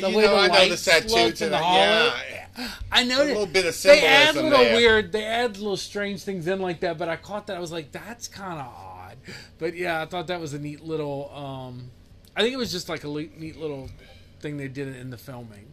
The 0.00 0.10
you 0.10 0.16
know, 0.22 0.30
the 0.46 0.52
I 0.52 0.58
noticed 0.64 0.84
that 0.86 1.02
too. 1.02 1.08
slopes 1.08 1.40
in 1.42 1.50
the 1.50 1.58
hallway. 1.58 2.46
Yeah, 2.56 2.68
I 2.90 3.04
know 3.04 3.22
a 3.22 3.24
little 3.24 3.46
bit 3.46 3.66
of 3.66 3.74
symbolism. 3.74 4.02
they 4.02 4.06
add 4.06 4.34
little 4.34 4.50
there. 4.50 4.76
weird, 4.76 5.12
they 5.12 5.24
add 5.24 5.56
little 5.58 5.76
strange 5.76 6.22
things 6.22 6.46
in 6.46 6.60
like 6.60 6.80
that. 6.80 6.98
But 6.98 7.08
I 7.08 7.16
caught 7.16 7.46
that 7.48 7.56
I 7.56 7.60
was 7.60 7.72
like, 7.72 7.92
that's 7.92 8.28
kind 8.28 8.60
of 8.60 8.66
odd. 8.66 9.16
But 9.58 9.74
yeah, 9.76 10.00
I 10.02 10.06
thought 10.06 10.26
that 10.28 10.40
was 10.40 10.54
a 10.54 10.58
neat 10.58 10.82
little. 10.82 11.30
um 11.34 11.90
I 12.36 12.42
think 12.42 12.54
it 12.54 12.58
was 12.58 12.70
just 12.70 12.88
like 12.88 13.02
a 13.04 13.08
le- 13.08 13.26
neat 13.36 13.56
little 13.58 13.90
thing 14.40 14.56
they 14.56 14.68
did 14.68 14.94
in 14.94 15.10
the 15.10 15.18
filming, 15.18 15.72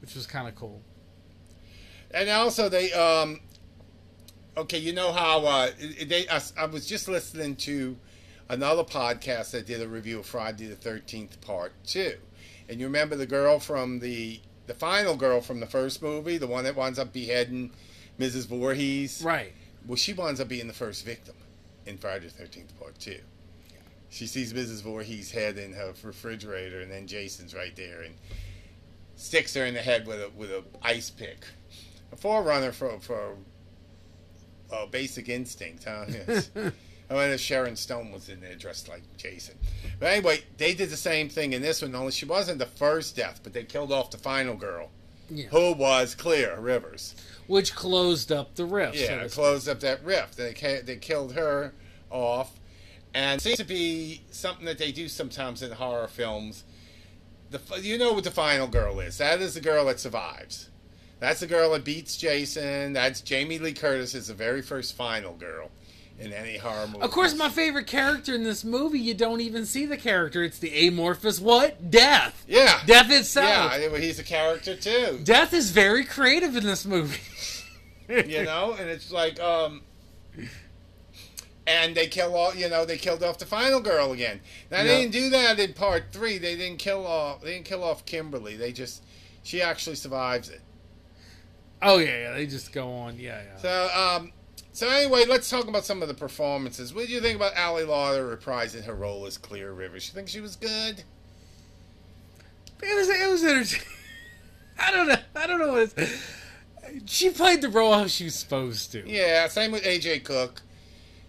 which 0.00 0.14
was 0.16 0.26
kind 0.26 0.48
of 0.48 0.56
cool. 0.56 0.80
and 2.12 2.28
also 2.28 2.68
they 2.68 2.92
um, 2.92 3.40
okay, 4.56 4.78
you 4.78 4.92
know 4.92 5.12
how 5.12 5.44
uh, 5.46 5.70
they 6.06 6.26
I, 6.28 6.40
I 6.58 6.66
was 6.66 6.86
just 6.86 7.06
listening 7.08 7.54
to 7.56 7.96
another 8.48 8.82
podcast 8.84 9.52
that 9.52 9.66
did 9.66 9.80
a 9.80 9.86
review 9.88 10.18
of 10.18 10.26
Friday 10.26 10.66
the 10.66 10.74
Thirteenth 10.76 11.40
Part 11.40 11.72
Two, 11.86 12.14
and 12.72 12.80
you 12.80 12.86
remember 12.86 13.14
the 13.16 13.26
girl 13.26 13.60
from 13.60 14.00
the 14.00 14.40
the 14.66 14.74
final 14.74 15.16
girl 15.16 15.40
from 15.40 15.60
the 15.60 15.66
first 15.66 16.02
movie, 16.02 16.38
the 16.38 16.46
one 16.46 16.64
that 16.64 16.74
winds 16.74 16.98
up 16.98 17.12
beheading 17.12 17.70
Mrs. 18.18 18.46
Voorhees. 18.46 19.22
Right. 19.24 19.52
Well, 19.86 19.96
she 19.96 20.12
winds 20.12 20.40
up 20.40 20.48
being 20.48 20.68
the 20.68 20.72
first 20.72 21.04
victim 21.04 21.34
in 21.84 21.98
Friday 21.98 22.26
the 22.26 22.32
Thirteenth 22.32 22.78
Part 22.78 22.98
Two. 22.98 23.18
She 24.08 24.26
sees 24.26 24.52
Mrs. 24.52 24.82
Voorhees' 24.82 25.30
head 25.30 25.58
in 25.58 25.72
her 25.72 25.92
refrigerator, 26.02 26.80
and 26.80 26.90
then 26.90 27.06
Jason's 27.06 27.54
right 27.54 27.74
there 27.76 28.02
and 28.02 28.14
sticks 29.16 29.54
her 29.54 29.64
in 29.64 29.74
the 29.74 29.80
head 29.80 30.06
with 30.06 30.20
a 30.20 30.30
with 30.36 30.50
a 30.50 30.64
ice 30.82 31.10
pick. 31.10 31.44
A 32.12 32.16
forerunner 32.16 32.72
for 32.72 32.98
for 33.00 33.36
uh, 34.72 34.86
Basic 34.86 35.28
Instinct, 35.28 35.84
huh? 35.84 36.06
Yes. 36.26 36.50
I 37.12 37.14
wonder 37.16 37.34
if 37.34 37.40
Sharon 37.40 37.76
Stone 37.76 38.10
was 38.10 38.30
in 38.30 38.40
there 38.40 38.54
dressed 38.54 38.88
like 38.88 39.02
Jason. 39.18 39.54
But 40.00 40.06
anyway, 40.12 40.44
they 40.56 40.72
did 40.72 40.88
the 40.88 40.96
same 40.96 41.28
thing 41.28 41.52
in 41.52 41.60
this 41.60 41.82
one, 41.82 41.94
only 41.94 42.10
she 42.10 42.24
wasn't 42.24 42.58
the 42.58 42.64
first 42.66 43.16
death, 43.16 43.40
but 43.42 43.52
they 43.52 43.64
killed 43.64 43.92
off 43.92 44.10
the 44.10 44.16
final 44.16 44.54
girl, 44.56 44.88
Yeah. 45.28 45.48
who 45.50 45.72
was 45.74 46.14
Clear 46.14 46.58
Rivers. 46.58 47.14
Which 47.48 47.74
closed 47.74 48.32
up 48.32 48.54
the 48.54 48.64
rift. 48.64 48.96
Yeah, 48.96 49.20
it 49.20 49.32
closed 49.32 49.68
up 49.68 49.80
that 49.80 50.02
rift. 50.02 50.38
They 50.38 50.54
they 50.84 50.96
killed 50.96 51.34
her 51.34 51.74
off, 52.10 52.58
and 53.12 53.38
it 53.40 53.44
seems 53.44 53.58
to 53.58 53.64
be 53.64 54.22
something 54.30 54.64
that 54.64 54.78
they 54.78 54.90
do 54.90 55.06
sometimes 55.06 55.60
in 55.62 55.70
horror 55.72 56.08
films. 56.08 56.64
The 57.50 57.60
you 57.82 57.98
know 57.98 58.14
what 58.14 58.24
the 58.24 58.30
final 58.30 58.68
girl 58.68 59.00
is? 59.00 59.18
That 59.18 59.42
is 59.42 59.52
the 59.52 59.60
girl 59.60 59.84
that 59.84 60.00
survives. 60.00 60.70
That's 61.20 61.40
the 61.40 61.46
girl 61.46 61.72
that 61.72 61.84
beats 61.84 62.16
Jason. 62.16 62.94
That's 62.94 63.20
Jamie 63.20 63.58
Lee 63.58 63.74
Curtis 63.74 64.14
is 64.14 64.28
the 64.28 64.34
very 64.34 64.62
first 64.62 64.94
final 64.96 65.34
girl 65.34 65.70
in 66.24 66.32
any 66.32 66.56
horror 66.56 66.86
movie. 66.86 67.00
Of 67.00 67.10
course, 67.10 67.34
my 67.34 67.48
favorite 67.48 67.86
character 67.86 68.34
in 68.34 68.44
this 68.44 68.64
movie, 68.64 68.98
you 68.98 69.14
don't 69.14 69.40
even 69.40 69.66
see 69.66 69.86
the 69.86 69.96
character. 69.96 70.42
It's 70.42 70.58
the 70.58 70.86
amorphous 70.88 71.40
what? 71.40 71.90
Death. 71.90 72.44
yeah, 72.48 72.80
Death 72.86 73.10
itself. 73.10 73.72
yeah, 73.78 73.98
he's 73.98 74.18
a 74.18 74.22
character 74.24 74.76
too. 74.76 75.20
Death 75.24 75.52
is 75.52 75.70
very 75.70 76.04
creative 76.04 76.56
in 76.56 76.64
this 76.64 76.84
movie. 76.86 77.20
you 78.08 78.44
know, 78.44 78.76
and 78.78 78.88
it's 78.88 79.10
like, 79.10 79.40
um, 79.40 79.82
and 81.66 81.94
they 81.94 82.06
kill 82.06 82.34
all, 82.36 82.54
you 82.54 82.68
know, 82.68 82.84
they 82.84 82.96
killed 82.98 83.22
off 83.22 83.38
the 83.38 83.46
final 83.46 83.80
girl 83.80 84.12
again. 84.12 84.40
Now 84.70 84.78
Yeah. 84.78 84.84
they 84.84 85.00
didn't 85.02 85.12
do 85.12 85.30
that 85.30 85.58
in 85.60 85.72
part 85.74 86.04
three. 86.12 86.38
They 86.38 86.56
didn't 86.56 86.78
kill 86.78 87.06
off, 87.06 87.42
they 87.42 87.54
didn't 87.54 87.66
kill 87.66 87.84
off 87.84 88.04
Kimberly. 88.04 88.56
They 88.56 88.72
just, 88.72 89.02
she 89.42 89.62
actually 89.62 89.96
survives 89.96 90.48
it. 90.48 90.60
Oh 91.80 91.98
yeah, 91.98 92.18
yeah. 92.18 92.32
They 92.34 92.46
just 92.46 92.72
go 92.72 92.92
on. 92.92 93.18
Yeah, 93.18 93.40
yeah. 93.42 93.56
So, 93.58 93.90
um, 93.94 94.32
so 94.72 94.88
anyway, 94.88 95.24
let's 95.28 95.48
talk 95.50 95.68
about 95.68 95.84
some 95.84 96.02
of 96.02 96.08
the 96.08 96.14
performances. 96.14 96.94
What 96.94 97.06
do 97.06 97.12
you 97.12 97.20
think 97.20 97.36
about 97.36 97.56
Ali 97.56 97.84
Larter 97.84 98.36
reprising 98.36 98.84
her 98.84 98.94
role 98.94 99.26
as 99.26 99.38
Clear 99.38 99.72
Rivers? 99.72 100.08
You 100.08 100.14
think 100.14 100.28
she 100.28 100.40
was 100.40 100.56
good? 100.56 101.04
It 102.82 102.96
was 102.96 103.08
it 103.08 103.30
was 103.30 103.44
entertaining. 103.44 103.86
I 104.78 104.90
don't 104.90 105.08
know. 105.08 105.16
I 105.36 105.46
don't 105.46 105.58
know 105.60 105.72
what 105.72 105.92
it's. 105.96 106.22
She 107.06 107.30
played 107.30 107.62
the 107.62 107.68
role 107.68 107.92
how 107.92 108.06
she 108.06 108.24
was 108.24 108.34
supposed 108.34 108.92
to. 108.92 109.08
Yeah, 109.08 109.46
same 109.48 109.70
with 109.72 109.84
AJ 109.84 110.24
Cook. 110.24 110.62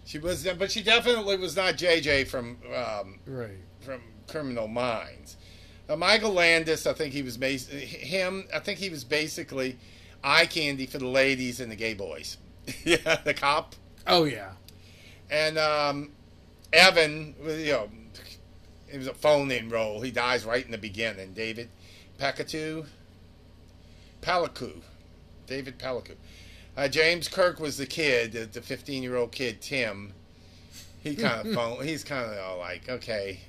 She 0.04 0.18
was, 0.18 0.46
but 0.58 0.70
she 0.70 0.82
definitely 0.82 1.36
was 1.36 1.56
not 1.56 1.74
JJ 1.74 2.26
from 2.28 2.58
um, 2.74 3.20
Right. 3.26 3.56
from 3.80 4.02
Criminal 4.26 4.68
Minds. 4.68 5.36
Now, 5.88 5.96
Michael 5.96 6.32
Landes, 6.32 6.86
I 6.86 6.92
think 6.92 7.12
he 7.12 7.22
was 7.22 7.36
bas- 7.36 7.68
him. 7.68 8.44
I 8.52 8.58
think 8.58 8.78
he 8.78 8.90
was 8.90 9.04
basically 9.04 9.78
eye 10.22 10.46
candy 10.46 10.86
for 10.86 10.98
the 10.98 11.06
ladies 11.06 11.60
and 11.60 11.70
the 11.70 11.76
gay 11.76 11.94
boys. 11.94 12.36
yeah, 12.84 13.20
the 13.24 13.34
cop 13.34 13.74
Oh 14.06 14.24
yeah. 14.24 14.52
and 15.30 15.58
um, 15.58 16.10
Evan. 16.72 17.34
You 17.46 17.72
know, 17.72 17.88
it 18.92 18.98
was 18.98 19.06
a 19.06 19.14
phone-in 19.14 19.68
role. 19.70 20.00
He 20.00 20.10
dies 20.10 20.44
right 20.44 20.64
in 20.64 20.70
the 20.70 20.78
beginning. 20.78 21.32
David 21.32 21.68
Pacatu. 22.18 22.86
Palaku, 24.22 24.80
David 25.46 25.78
Palaku. 25.78 26.12
Uh, 26.76 26.88
James 26.88 27.28
Kirk 27.28 27.60
was 27.60 27.76
the 27.76 27.86
kid, 27.86 28.32
the- 28.32 28.46
the 28.46 28.60
15 28.62 29.02
year 29.02 29.16
old 29.16 29.32
kid, 29.32 29.60
Tim. 29.60 30.12
He 31.02 31.14
kind 31.16 31.46
of 31.46 31.54
phone. 31.54 31.84
He's 31.84 32.02
kind 32.04 32.30
of 32.32 32.38
all 32.38 32.58
like, 32.58 32.88
okay. 32.88 33.40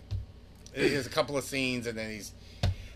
There's 0.75 1.07
a 1.07 1.09
couple 1.09 1.37
of 1.37 1.45
scenes, 1.45 1.87
and 1.87 1.97
then 1.97 2.11
he's. 2.11 2.33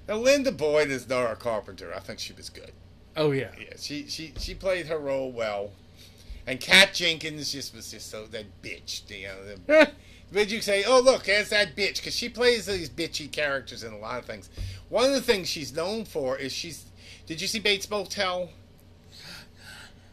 Now, 0.08 0.15
Lynda 0.17 0.55
Boyd 0.55 0.89
is 0.89 1.08
Nora 1.08 1.38
Carpenter. 1.38 1.93
I 1.95 1.99
think 1.99 2.19
she 2.19 2.34
was 2.34 2.49
good. 2.49 2.71
Oh 3.15 3.32
yeah. 3.32 3.51
Yeah, 3.58 3.73
she 3.77 4.08
she 4.08 4.34
she 4.38 4.53
played 4.53 4.88
her 4.88 4.97
role 4.97 5.32
well, 5.32 5.71
and 6.49 6.59
Kat 6.59 6.93
Jenkins 6.95 7.51
just 7.51 7.75
was 7.75 7.91
just 7.91 8.09
so 8.09 8.25
that 8.25 8.45
bitch. 8.63 9.07
You 9.09 9.27
know, 9.27 9.55
the, 9.67 9.91
would 10.33 10.49
you 10.51 10.62
say, 10.62 10.83
oh 10.83 10.99
look, 10.99 11.25
there's 11.25 11.49
that 11.49 11.75
bitch? 11.75 11.97
Because 11.97 12.15
she 12.15 12.27
plays 12.27 12.65
these 12.65 12.89
bitchy 12.89 13.31
characters 13.31 13.83
in 13.83 13.93
a 13.93 13.97
lot 13.97 14.17
of 14.19 14.25
things. 14.25 14.49
One 14.89 15.05
of 15.05 15.12
the 15.13 15.21
things 15.21 15.47
she's 15.47 15.73
known 15.75 16.05
for 16.05 16.38
is 16.38 16.51
she's. 16.51 16.85
Did 17.27 17.39
you 17.39 17.47
see 17.47 17.59
Bates 17.59 17.88
Motel? 17.89 18.49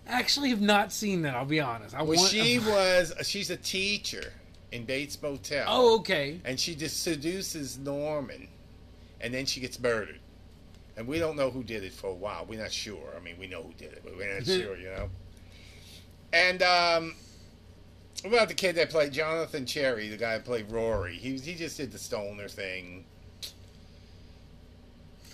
Actually, 0.06 0.50
have 0.50 0.60
not 0.60 0.92
seen 0.92 1.22
that. 1.22 1.34
I'll 1.34 1.46
be 1.46 1.60
honest. 1.60 1.94
I 1.94 2.02
Well, 2.02 2.18
want. 2.18 2.30
she 2.30 2.58
was. 2.60 3.14
She's 3.22 3.48
a 3.50 3.56
teacher 3.56 4.32
in 4.72 4.84
Bates 4.84 5.20
Motel. 5.20 5.64
oh, 5.66 5.98
okay. 6.00 6.38
and 6.44 6.60
she 6.60 6.74
just 6.74 7.02
seduces 7.02 7.78
Norman, 7.78 8.48
and 9.22 9.32
then 9.32 9.46
she 9.46 9.60
gets 9.60 9.80
murdered. 9.80 10.20
And 10.98 11.06
we 11.06 11.18
don't 11.18 11.36
know 11.36 11.50
who 11.50 11.62
did 11.62 11.82
it 11.82 11.92
for 11.92 12.08
a 12.08 12.14
while. 12.14 12.46
We're 12.46 12.60
not 12.60 12.72
sure. 12.72 13.14
I 13.16 13.20
mean, 13.20 13.36
we 13.38 13.46
know 13.46 13.62
who 13.62 13.72
did 13.74 13.92
it, 13.92 14.02
but 14.04 14.16
we're 14.16 14.32
not 14.34 14.44
sure, 14.46 14.76
you 14.76 14.88
know. 14.88 15.08
And 16.32 16.62
um, 16.62 17.14
what 18.22 18.34
about 18.34 18.48
the 18.48 18.54
kid 18.54 18.76
that 18.76 18.90
played 18.90 19.12
Jonathan 19.12 19.66
Cherry, 19.66 20.08
the 20.08 20.16
guy 20.16 20.36
that 20.36 20.44
played 20.44 20.70
Rory? 20.70 21.16
He 21.16 21.38
he 21.38 21.54
just 21.54 21.76
did 21.76 21.92
the 21.92 21.98
stoner 21.98 22.48
thing. 22.48 23.04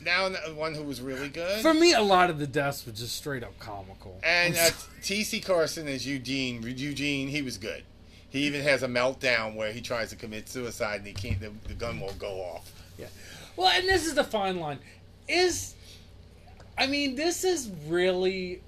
Now 0.04 0.28
the 0.28 0.54
one 0.54 0.74
who 0.74 0.82
was 0.82 1.00
really 1.00 1.28
good. 1.28 1.62
For 1.62 1.74
me, 1.74 1.94
a 1.94 2.02
lot 2.02 2.28
of 2.28 2.38
the 2.38 2.46
deaths 2.46 2.84
were 2.84 2.92
just 2.92 3.16
straight 3.16 3.44
up 3.44 3.56
comical. 3.60 4.18
And 4.24 4.56
uh, 4.56 4.70
T.C. 5.02 5.40
Carson 5.40 5.86
as 5.86 6.06
Eugene. 6.06 6.62
Eugene, 6.62 7.28
he 7.28 7.40
was 7.40 7.56
good. 7.56 7.84
He 8.28 8.40
even 8.40 8.62
has 8.62 8.82
a 8.82 8.88
meltdown 8.88 9.54
where 9.54 9.72
he 9.72 9.80
tries 9.80 10.10
to 10.10 10.16
commit 10.16 10.48
suicide 10.48 10.96
and 10.96 11.06
he 11.06 11.12
can't. 11.12 11.40
The, 11.40 11.52
the 11.68 11.74
gun 11.74 12.00
won't 12.00 12.18
go 12.18 12.40
off. 12.40 12.72
Yeah. 12.98 13.06
Well, 13.56 13.68
and 13.68 13.88
this 13.88 14.06
is 14.06 14.14
the 14.14 14.24
fine 14.24 14.58
line. 14.58 14.80
Is 15.28 15.74
I 16.76 16.86
mean, 16.88 17.14
this 17.14 17.44
is 17.44 17.70
really 17.86 18.62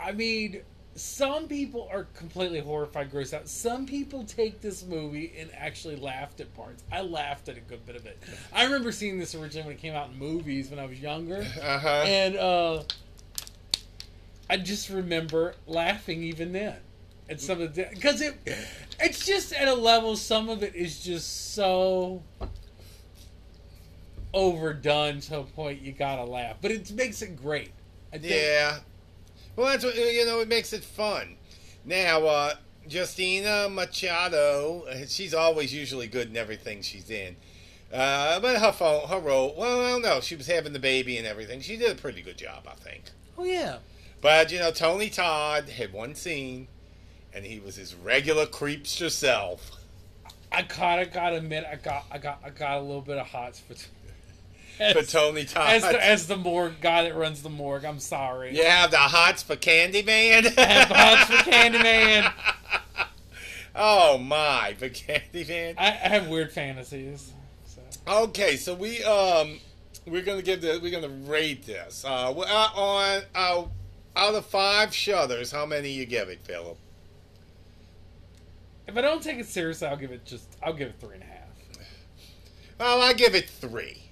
I 0.00 0.12
mean, 0.12 0.62
some 0.96 1.46
people 1.46 1.88
are 1.92 2.04
completely 2.14 2.60
horrified, 2.60 3.12
grossed 3.12 3.34
out. 3.34 3.48
Some 3.48 3.86
people 3.86 4.24
take 4.24 4.60
this 4.60 4.84
movie 4.84 5.32
and 5.38 5.50
actually 5.54 5.96
laughed 5.96 6.40
at 6.40 6.54
parts. 6.54 6.82
I 6.90 7.02
laughed 7.02 7.48
at 7.48 7.56
a 7.56 7.60
good 7.60 7.84
bit 7.86 7.96
of 7.96 8.06
it. 8.06 8.18
I 8.52 8.64
remember 8.64 8.92
seeing 8.92 9.18
this 9.18 9.34
originally 9.34 9.66
when 9.68 9.76
it 9.76 9.80
came 9.80 9.94
out 9.94 10.10
in 10.10 10.18
movies 10.18 10.70
when 10.70 10.78
I 10.78 10.86
was 10.86 11.00
younger. 11.00 11.46
Uh 11.62 11.78
huh. 11.78 12.04
And 12.06 12.36
uh 12.36 12.82
I 14.48 14.56
just 14.56 14.90
remember 14.90 15.54
laughing 15.66 16.22
even 16.22 16.52
then. 16.52 16.76
At 17.28 17.40
some 17.40 17.60
of 17.60 17.74
the 17.74 17.88
because 17.92 18.20
it 18.20 18.36
it's 19.00 19.26
just 19.26 19.52
at 19.52 19.68
a 19.68 19.74
level 19.74 20.16
some 20.16 20.48
of 20.48 20.62
it 20.62 20.74
is 20.74 21.00
just 21.00 21.54
so 21.54 22.22
overdone 24.32 25.20
to 25.20 25.40
a 25.40 25.44
point 25.44 25.82
you 25.82 25.92
gotta 25.92 26.24
laugh. 26.24 26.56
But 26.60 26.70
it 26.70 26.90
makes 26.92 27.22
it 27.22 27.36
great. 27.36 27.72
I 28.12 28.18
think, 28.18 28.32
Yeah. 28.32 28.78
Well, 29.56 29.66
that's 29.68 29.84
what 29.84 29.96
you 29.96 30.24
know. 30.26 30.40
It 30.40 30.48
makes 30.48 30.72
it 30.72 30.84
fun. 30.84 31.36
Now, 31.84 32.26
uh, 32.26 32.54
Justina 32.88 33.68
Machado, 33.68 34.84
uh, 34.88 35.06
she's 35.06 35.34
always 35.34 35.72
usually 35.72 36.06
good 36.06 36.28
in 36.28 36.36
everything 36.36 36.82
she's 36.82 37.10
in. 37.10 37.36
Uh, 37.92 38.40
but 38.40 38.58
her 38.58 38.72
phone, 38.72 39.08
her 39.08 39.18
role, 39.18 39.54
well, 39.56 39.80
I 39.80 39.90
don't 39.90 40.02
know. 40.02 40.20
She 40.20 40.34
was 40.34 40.46
having 40.46 40.72
the 40.72 40.78
baby 40.78 41.16
and 41.16 41.26
everything. 41.26 41.60
She 41.60 41.76
did 41.76 41.90
a 41.90 42.00
pretty 42.00 42.20
good 42.20 42.36
job, 42.36 42.66
I 42.66 42.74
think. 42.74 43.04
Oh 43.38 43.44
yeah. 43.44 43.78
But 44.20 44.50
you 44.52 44.58
know, 44.58 44.70
Tony 44.72 45.08
Todd 45.08 45.68
had 45.68 45.92
one 45.92 46.14
scene, 46.14 46.68
and 47.32 47.44
he 47.44 47.60
was 47.60 47.76
his 47.76 47.94
regular 47.94 48.46
creepster 48.46 49.10
self. 49.10 49.70
I 50.50 50.62
kinda 50.62 51.06
gotta 51.06 51.36
admit 51.36 51.64
I 51.70 51.76
got 51.76 52.04
I 52.10 52.18
got 52.18 52.40
I 52.44 52.50
got 52.50 52.78
a 52.78 52.80
little 52.80 53.02
bit 53.02 53.18
of 53.18 53.26
hots 53.26 53.60
for 53.60 53.74
For 54.76 55.02
Tony 55.02 55.44
Todd, 55.44 55.70
as 55.70 55.82
the, 55.82 56.04
as 56.04 56.26
the 56.26 56.36
morgue 56.36 56.80
guy 56.80 57.04
that 57.04 57.16
runs 57.16 57.42
the 57.42 57.48
morgue. 57.48 57.84
I'm 57.84 57.98
sorry. 57.98 58.54
you 58.54 58.64
have 58.64 58.90
the 58.90 58.98
hots 58.98 59.42
for 59.42 59.56
Candyman. 59.56 60.58
I 60.58 60.62
have 60.62 60.88
the 60.88 60.94
hots 60.94 61.24
for 61.30 61.50
Candyman. 61.50 62.32
oh 63.74 64.18
my, 64.18 64.74
for 64.78 64.90
Candyman. 64.90 65.74
I, 65.78 65.86
I 65.86 66.08
have 66.08 66.28
weird 66.28 66.52
fantasies. 66.52 67.32
So. 67.64 67.80
Okay, 68.06 68.56
so 68.56 68.74
we 68.74 69.02
um 69.04 69.60
we're 70.06 70.22
gonna 70.22 70.42
give 70.42 70.60
the 70.60 70.78
we're 70.82 70.92
gonna 70.92 71.14
rate 71.26 71.64
this. 71.64 72.04
Uh, 72.04 72.32
uh 72.32 72.68
on 72.74 73.22
uh, 73.34 73.64
out 74.14 74.34
of 74.34 74.44
five 74.44 74.94
shutters, 74.94 75.50
how 75.50 75.64
many 75.64 75.90
you 75.90 76.04
give 76.04 76.28
it, 76.28 76.40
Philip? 76.44 76.76
If 78.86 78.96
I 78.96 79.00
don't 79.00 79.22
take 79.22 79.38
it 79.38 79.46
seriously, 79.46 79.88
I'll 79.88 79.96
give 79.96 80.12
it 80.12 80.24
just 80.24 80.56
I'll 80.62 80.74
give 80.74 80.88
it 80.88 80.96
three 81.00 81.14
and 81.14 81.22
a 81.22 81.26
half. 81.26 81.36
Well, 82.78 83.00
I 83.00 83.14
give 83.14 83.34
it 83.34 83.48
three. 83.48 84.05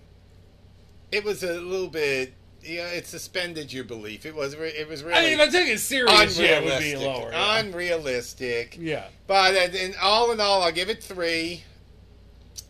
It 1.14 1.24
was 1.24 1.42
a 1.44 1.60
little 1.60 1.88
bit, 1.88 2.34
yeah. 2.62 2.88
It 2.88 3.06
suspended 3.06 3.72
your 3.72 3.84
belief. 3.84 4.26
It 4.26 4.34
was 4.34 4.54
it 4.54 4.88
was 4.88 5.04
really 5.04 5.14
I 5.16 5.22
mean, 5.22 5.32
if 5.34 5.40
I 5.40 5.46
took 5.46 5.68
it 5.68 5.78
serious, 5.78 6.38
yeah, 6.38 6.58
it 6.58 6.64
would 6.64 6.80
be 6.80 6.92
unrealistic. 6.92 7.00
lower. 7.00 7.30
Yeah. 7.30 7.58
Unrealistic. 7.60 8.78
yeah. 8.80 9.06
But 9.26 9.54
uh, 9.54 9.60
in, 9.60 9.74
in 9.74 9.94
all 10.02 10.32
in 10.32 10.40
all, 10.40 10.62
I'll 10.62 10.72
give 10.72 10.88
it 10.90 11.02
three 11.02 11.62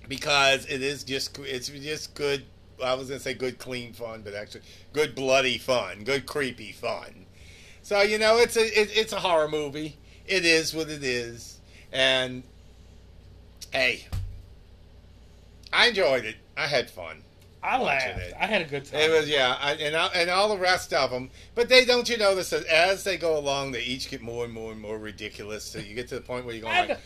because 0.09 0.67
it 0.67 0.83
is 0.83 1.05
just 1.05 1.39
it's 1.39 1.69
just 1.69 2.15
good. 2.15 2.45
I 2.85 2.95
was 2.95 3.09
gonna 3.09 3.21
say 3.21 3.35
good 3.35 3.59
clean 3.59 3.93
fun, 3.93 4.23
but 4.23 4.35
actually 4.35 4.63
good 4.93 5.15
bloody 5.15 5.59
fun, 5.59 6.05
good 6.05 6.27
creepy 6.27 6.73
fun. 6.73 7.27
So 7.83 8.03
you 8.03 8.19
know, 8.19 8.37
it's 8.39 8.57
a 8.57 8.65
it, 8.65 8.91
it's 8.95 9.13
a 9.13 9.21
horror 9.21 9.49
movie. 9.49 9.97
It 10.27 10.45
is 10.45 10.75
what 10.75 10.89
it 10.89 11.05
is, 11.05 11.61
and 11.93 12.43
hey, 13.73 14.07
I 15.73 15.89
enjoyed 15.89 16.25
it. 16.25 16.37
I 16.57 16.67
had 16.67 16.91
fun. 16.91 17.23
I 17.65 17.81
laughed. 17.81 18.07
it. 18.19 18.35
I 18.39 18.47
had 18.47 18.63
a 18.63 18.65
good 18.67 18.85
time. 18.85 19.01
It 19.01 19.11
was 19.11 19.29
yeah, 19.29 19.57
I, 19.61 19.73
and 19.73 19.97
all- 19.97 20.11
and 20.15 20.29
all 20.31 20.49
the 20.51 20.59
rest 20.59 20.93
of 20.93 21.11
them. 21.11 21.31
But 21.55 21.69
they 21.69 21.85
don't 21.85 22.09
you 22.09 22.19
notice 22.19 22.51
that 22.51 22.67
as 22.67 23.05
they 23.05 23.17
go 23.17 23.39
along, 23.39 23.73
they 23.73 23.83
each 23.83 24.11
get 24.11 24.21
more 24.23 24.45
and 24.45 24.53
more 24.53 24.73
and 24.73 24.81
more 24.81 24.99
ridiculous. 24.99 25.65
So 25.65 25.79
you 25.79 25.95
get 25.95 26.09
to 26.09 26.15
the 26.17 26.21
point 26.21 26.45
where 26.45 26.55
you're 26.55 26.65
going 26.65 26.89
like, 26.89 27.01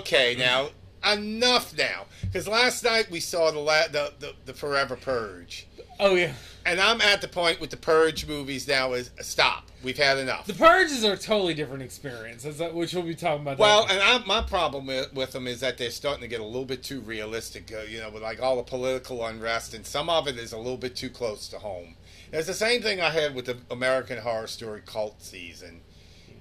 okay, 0.00 0.36
now 0.38 0.68
enough 1.10 1.76
now, 1.76 2.04
because 2.22 2.46
last 2.46 2.84
night 2.84 3.10
we 3.10 3.18
saw 3.20 3.50
the, 3.50 3.58
la- 3.58 3.88
the 3.88 4.12
the 4.20 4.34
the 4.46 4.54
Forever 4.54 4.96
Purge, 4.96 5.66
oh 5.98 6.14
yeah. 6.14 6.32
and 6.66 6.78
I'm 6.80 7.00
at 7.00 7.20
the 7.20 7.28
point 7.28 7.60
with 7.60 7.70
the 7.70 7.76
Purge 7.76 8.26
movies 8.26 8.68
now 8.68 8.92
is 8.92 9.10
stop. 9.20 9.64
We've 9.82 9.96
had 9.96 10.18
enough. 10.18 10.46
The 10.46 10.54
purges 10.54 11.04
are 11.04 11.14
a 11.14 11.16
totally 11.16 11.54
different 11.54 11.82
experience, 11.82 12.44
which 12.44 12.94
we'll 12.94 13.02
be 13.02 13.14
talking 13.14 13.42
about. 13.42 13.58
Well, 13.58 13.86
and 13.90 14.00
I, 14.00 14.24
my 14.26 14.42
problem 14.42 14.86
with, 14.86 15.12
with 15.12 15.32
them 15.32 15.46
is 15.48 15.60
that 15.60 15.76
they're 15.76 15.90
starting 15.90 16.22
to 16.22 16.28
get 16.28 16.40
a 16.40 16.44
little 16.44 16.64
bit 16.64 16.82
too 16.82 17.00
realistic, 17.00 17.72
uh, 17.72 17.82
you 17.82 17.98
know, 17.98 18.10
with 18.10 18.22
like 18.22 18.40
all 18.40 18.56
the 18.56 18.62
political 18.62 19.24
unrest, 19.26 19.74
and 19.74 19.84
some 19.84 20.08
of 20.08 20.28
it 20.28 20.36
is 20.38 20.52
a 20.52 20.58
little 20.58 20.76
bit 20.76 20.94
too 20.94 21.10
close 21.10 21.48
to 21.48 21.58
home. 21.58 21.96
It's 22.32 22.46
the 22.46 22.54
same 22.54 22.80
thing 22.80 23.00
I 23.00 23.10
had 23.10 23.34
with 23.34 23.46
the 23.46 23.58
American 23.70 24.18
Horror 24.18 24.46
Story 24.46 24.82
cult 24.86 25.20
season. 25.20 25.80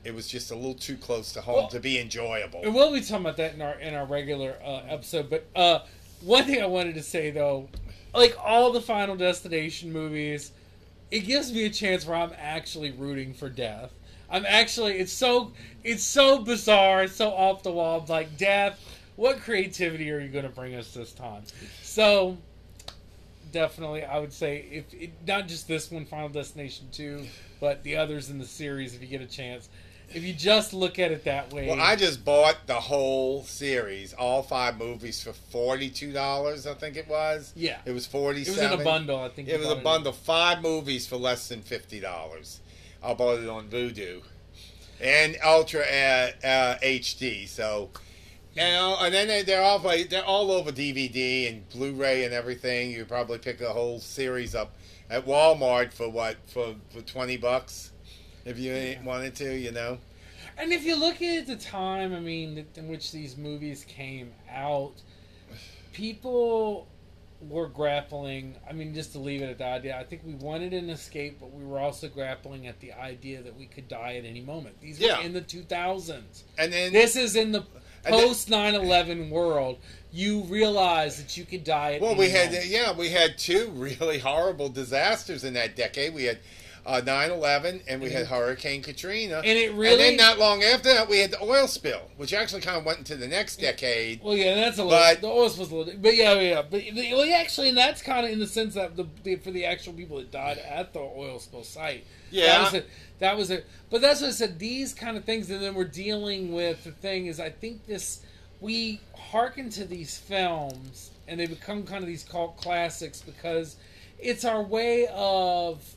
It 0.03 0.15
was 0.15 0.27
just 0.27 0.51
a 0.51 0.55
little 0.55 0.73
too 0.73 0.97
close 0.97 1.33
to 1.33 1.41
home 1.41 1.55
Well- 1.55 1.67
to 1.69 1.79
be 1.79 1.99
enjoyable. 1.99 2.61
And 2.63 2.73
we'll 2.73 2.93
be 2.93 3.01
talking 3.01 3.25
about 3.25 3.37
that 3.37 3.55
in 3.55 3.61
our 3.61 3.79
in 3.79 3.93
our 3.93 4.05
regular 4.05 4.55
uh, 4.63 4.81
episode. 4.87 5.29
But 5.29 5.47
uh, 5.55 5.79
one 6.21 6.45
thing 6.45 6.61
I 6.61 6.65
wanted 6.67 6.95
to 6.95 7.03
say 7.03 7.31
though, 7.31 7.69
like 8.13 8.35
all 8.43 8.71
the 8.71 8.81
Final 8.81 9.15
Destination 9.15 9.91
movies, 9.91 10.51
it 11.11 11.21
gives 11.21 11.51
me 11.51 11.65
a 11.65 11.69
chance 11.69 12.05
where 12.05 12.17
I'm 12.17 12.33
actually 12.37 12.91
rooting 12.91 13.33
for 13.33 13.49
death. 13.49 13.91
I'm 14.29 14.45
actually 14.47 14.93
it's 14.97 15.11
so 15.11 15.51
it's 15.83 16.03
so 16.03 16.39
bizarre, 16.39 17.03
it's 17.03 17.15
so 17.15 17.31
off 17.31 17.63
the 17.63 17.71
wall. 17.71 18.03
Like 18.07 18.37
death, 18.37 18.79
what 19.17 19.41
creativity 19.41 20.09
are 20.11 20.19
you 20.19 20.29
going 20.29 20.45
to 20.45 20.49
bring 20.49 20.73
us 20.73 20.93
this 20.93 21.11
time? 21.11 21.43
So 21.83 22.37
definitely, 23.51 24.05
I 24.05 24.19
would 24.19 24.31
say 24.31 24.65
if 24.71 24.93
it, 24.93 25.11
not 25.27 25.47
just 25.47 25.67
this 25.67 25.91
one, 25.91 26.05
Final 26.05 26.29
Destination 26.29 26.87
two, 26.91 27.25
but 27.59 27.83
the 27.83 27.97
others 27.97 28.29
in 28.29 28.39
the 28.39 28.45
series, 28.45 28.95
if 28.95 29.01
you 29.01 29.07
get 29.07 29.21
a 29.21 29.27
chance. 29.27 29.69
If 30.13 30.23
you 30.23 30.33
just 30.33 30.73
look 30.73 30.99
at 30.99 31.11
it 31.11 31.23
that 31.25 31.53
way, 31.53 31.67
Well, 31.67 31.79
I 31.79 31.95
just 31.95 32.25
bought 32.25 32.67
the 32.67 32.75
whole 32.75 33.43
series, 33.43 34.13
all 34.13 34.43
five 34.43 34.77
movies, 34.77 35.23
for 35.23 35.33
forty-two 35.33 36.11
dollars. 36.11 36.67
I 36.67 36.73
think 36.73 36.97
it 36.97 37.07
was. 37.07 37.53
Yeah. 37.55 37.77
it 37.85 37.91
was 37.91 38.05
forty-seven. 38.05 38.59
It 38.59 38.69
was 38.69 38.73
in 38.73 38.81
a 38.81 38.83
bundle, 38.83 39.19
I 39.21 39.29
think. 39.29 39.47
It 39.47 39.59
was 39.59 39.69
a 39.69 39.75
bundle, 39.75 40.11
five 40.11 40.61
movies 40.61 41.07
for 41.07 41.17
less 41.17 41.47
than 41.47 41.61
fifty 41.61 41.99
dollars. 41.99 42.59
I 43.03 43.13
bought 43.13 43.39
it 43.39 43.49
on 43.49 43.67
Vudu, 43.67 44.21
and 44.99 45.37
Ultra 45.43 45.81
uh, 45.81 46.31
uh, 46.45 46.77
HD. 46.83 47.47
So, 47.47 47.89
and, 48.55 48.75
uh, 48.75 48.97
and 49.01 49.13
then 49.13 49.27
they, 49.27 49.43
they're 49.43 49.63
all 49.63 49.79
they're 49.79 50.25
all 50.25 50.51
over 50.51 50.71
DVD 50.71 51.49
and 51.49 51.67
Blu-ray 51.69 52.25
and 52.25 52.33
everything. 52.33 52.91
You 52.91 53.05
probably 53.05 53.37
pick 53.39 53.59
the 53.59 53.69
whole 53.71 53.99
series 53.99 54.53
up 54.55 54.73
at 55.09 55.25
Walmart 55.25 55.93
for 55.93 56.09
what 56.09 56.37
for 56.47 56.75
for 56.91 57.01
twenty 57.01 57.37
bucks 57.37 57.90
if 58.45 58.57
you 58.59 58.97
wanted 59.03 59.35
to, 59.35 59.53
you 59.57 59.71
know. 59.71 59.97
And 60.57 60.71
if 60.73 60.83
you 60.83 60.95
look 60.95 61.21
at 61.21 61.47
the 61.47 61.55
time, 61.55 62.13
I 62.13 62.19
mean, 62.19 62.65
in 62.75 62.87
which 62.87 63.11
these 63.11 63.37
movies 63.37 63.85
came 63.87 64.31
out, 64.51 64.93
people 65.93 66.87
we're 67.49 67.67
grappling. 67.67 68.55
I 68.69 68.73
mean, 68.73 68.93
just 68.93 69.13
to 69.13 69.19
leave 69.19 69.41
it 69.41 69.49
at 69.49 69.57
the 69.57 69.65
idea, 69.65 69.97
I 69.97 70.03
think 70.03 70.21
we 70.23 70.35
wanted 70.35 70.73
an 70.73 70.89
escape, 70.89 71.39
but 71.39 71.51
we 71.51 71.65
were 71.65 71.79
also 71.79 72.07
grappling 72.07 72.67
at 72.67 72.79
the 72.79 72.93
idea 72.93 73.41
that 73.41 73.57
we 73.57 73.65
could 73.65 73.87
die 73.87 74.15
at 74.17 74.25
any 74.25 74.41
moment. 74.41 74.79
These 74.79 74.99
were 74.99 75.19
in 75.23 75.33
the 75.33 75.41
2000s. 75.41 76.43
And 76.59 76.71
then 76.71 76.93
This 76.93 77.15
is 77.15 77.35
in 77.35 77.51
the 77.51 77.65
post 78.03 78.47
9/11 78.49 79.29
world. 79.29 79.79
You 80.11 80.41
realize 80.41 81.17
that 81.17 81.35
you 81.37 81.45
could 81.45 81.63
die 81.63 81.93
at 81.93 82.01
Well, 82.01 82.11
any 82.11 82.19
we 82.19 82.29
had 82.29 82.51
moment. 82.51 82.67
yeah, 82.67 82.91
we 82.93 83.09
had 83.09 83.37
two 83.37 83.69
really 83.75 84.19
horrible 84.19 84.69
disasters 84.69 85.43
in 85.43 85.53
that 85.55 85.75
decade. 85.75 86.13
We 86.13 86.25
had 86.25 86.39
uh, 86.85 87.01
9/11 87.01 87.83
and 87.87 88.01
we 88.01 88.09
had 88.09 88.27
Hurricane 88.27 88.81
Katrina. 88.81 89.37
And 89.37 89.57
it 89.57 89.73
really 89.73 89.91
and 89.91 89.99
then 90.01 90.15
not 90.17 90.39
long 90.39 90.63
after 90.63 90.93
that, 90.93 91.07
we 91.09 91.19
had 91.19 91.31
the 91.31 91.41
oil 91.43 91.67
spill, 91.67 92.09
which 92.17 92.33
actually 92.33 92.61
kind 92.61 92.77
of 92.77 92.85
went 92.85 92.99
into 92.99 93.15
the 93.15 93.27
next 93.27 93.57
decade. 93.57 94.21
Well, 94.23 94.35
yeah, 94.35 94.55
that's 94.55 94.77
a 94.77 94.83
little. 94.83 94.99
But- 94.99 95.21
the 95.21 95.27
oil 95.27 95.49
spill 95.49 95.63
was 95.65 95.71
a 95.71 95.75
little, 95.75 95.93
but 96.01 96.15
yeah, 96.15 96.33
yeah. 96.39 96.61
But 96.61 96.81
the, 96.93 97.13
well, 97.13 97.33
actually, 97.35 97.69
and 97.69 97.77
that's 97.77 98.01
kind 98.01 98.25
of 98.25 98.31
in 98.31 98.39
the 98.39 98.47
sense 98.47 98.73
that 98.75 98.95
the, 98.95 99.07
the 99.23 99.35
for 99.35 99.51
the 99.51 99.65
actual 99.65 99.93
people 99.93 100.17
that 100.17 100.31
died 100.31 100.57
at 100.57 100.93
the 100.93 100.99
oil 100.99 101.39
spill 101.39 101.63
site. 101.63 102.05
Yeah. 102.31 102.45
that 102.45 102.63
was 102.63 102.73
it. 102.73 102.89
That 103.19 103.37
was 103.37 103.51
it. 103.51 103.67
But 103.89 104.01
that's 104.01 104.21
what 104.21 104.27
I 104.27 104.31
said. 104.31 104.57
These 104.57 104.93
kind 104.93 105.17
of 105.17 105.23
things, 105.25 105.49
and 105.49 105.61
then 105.61 105.75
we're 105.75 105.83
dealing 105.83 106.53
with 106.53 106.83
the 106.83 106.91
thing 106.91 107.27
is, 107.27 107.39
I 107.39 107.49
think 107.49 107.85
this 107.85 108.21
we 108.59 109.01
hearken 109.15 109.69
to 109.71 109.85
these 109.85 110.17
films, 110.17 111.11
and 111.27 111.39
they 111.39 111.47
become 111.47 111.83
kind 111.83 112.03
of 112.03 112.07
these 112.07 112.23
cult 112.23 112.57
classics 112.57 113.21
because 113.21 113.75
it's 114.19 114.45
our 114.45 114.61
way 114.61 115.07
of 115.13 115.95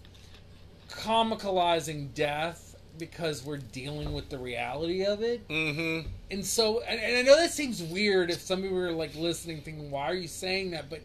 comicalizing 0.94 2.14
death 2.14 2.76
because 2.98 3.44
we're 3.44 3.59
dealing 3.59 4.12
with 4.12 4.28
the 4.28 4.38
reality 4.38 5.04
of 5.04 5.22
it. 5.22 5.46
Mm-hmm. 5.48 6.09
And 6.30 6.44
so, 6.44 6.80
and, 6.80 7.00
and 7.00 7.18
I 7.18 7.22
know 7.22 7.37
that 7.37 7.50
seems 7.50 7.83
weird 7.83 8.30
if 8.30 8.40
some 8.40 8.62
people 8.62 8.78
are 8.78 8.92
like 8.92 9.14
listening, 9.14 9.61
thinking, 9.62 9.90
"Why 9.90 10.04
are 10.04 10.14
you 10.14 10.28
saying 10.28 10.70
that?" 10.72 10.88
But 10.88 11.00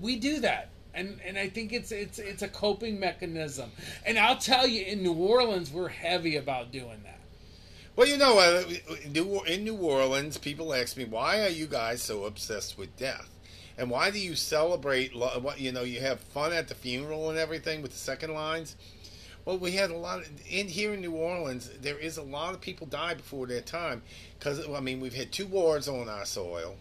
we 0.00 0.16
do 0.16 0.40
that, 0.40 0.70
and 0.94 1.20
and 1.24 1.38
I 1.38 1.48
think 1.48 1.72
it's 1.72 1.92
it's 1.92 2.18
it's 2.18 2.42
a 2.42 2.48
coping 2.48 2.98
mechanism. 2.98 3.70
And 4.04 4.18
I'll 4.18 4.38
tell 4.38 4.66
you, 4.66 4.84
in 4.84 5.02
New 5.02 5.14
Orleans, 5.14 5.70
we're 5.70 5.88
heavy 5.88 6.36
about 6.36 6.72
doing 6.72 7.02
that. 7.04 7.15
Well, 7.96 8.06
you 8.06 8.18
know, 8.18 8.38
uh, 8.38 8.62
in 9.46 9.64
New 9.64 9.76
Orleans, 9.76 10.36
people 10.36 10.74
ask 10.74 10.98
me, 10.98 11.06
"Why 11.06 11.40
are 11.40 11.48
you 11.48 11.66
guys 11.66 12.02
so 12.02 12.24
obsessed 12.26 12.76
with 12.76 12.94
death?" 12.98 13.30
And 13.78 13.88
why 13.88 14.10
do 14.10 14.18
you 14.18 14.36
celebrate? 14.36 15.16
What 15.16 15.60
you 15.60 15.72
know, 15.72 15.82
you 15.82 16.00
have 16.00 16.20
fun 16.20 16.52
at 16.52 16.68
the 16.68 16.74
funeral 16.74 17.30
and 17.30 17.38
everything 17.38 17.80
with 17.80 17.92
the 17.92 17.98
second 17.98 18.34
lines. 18.34 18.76
Well, 19.46 19.56
we 19.56 19.72
had 19.72 19.90
a 19.90 19.96
lot 19.96 20.20
of, 20.20 20.28
in 20.46 20.68
here 20.68 20.92
in 20.92 21.00
New 21.00 21.14
Orleans. 21.14 21.70
There 21.80 21.98
is 21.98 22.18
a 22.18 22.22
lot 22.22 22.52
of 22.52 22.60
people 22.60 22.86
die 22.86 23.14
before 23.14 23.46
their 23.46 23.62
time 23.62 24.02
because 24.38 24.68
I 24.68 24.80
mean 24.80 25.00
we've 25.00 25.14
had 25.14 25.32
two 25.32 25.46
wars 25.46 25.88
on 25.88 26.10
our 26.10 26.26
soil. 26.26 26.76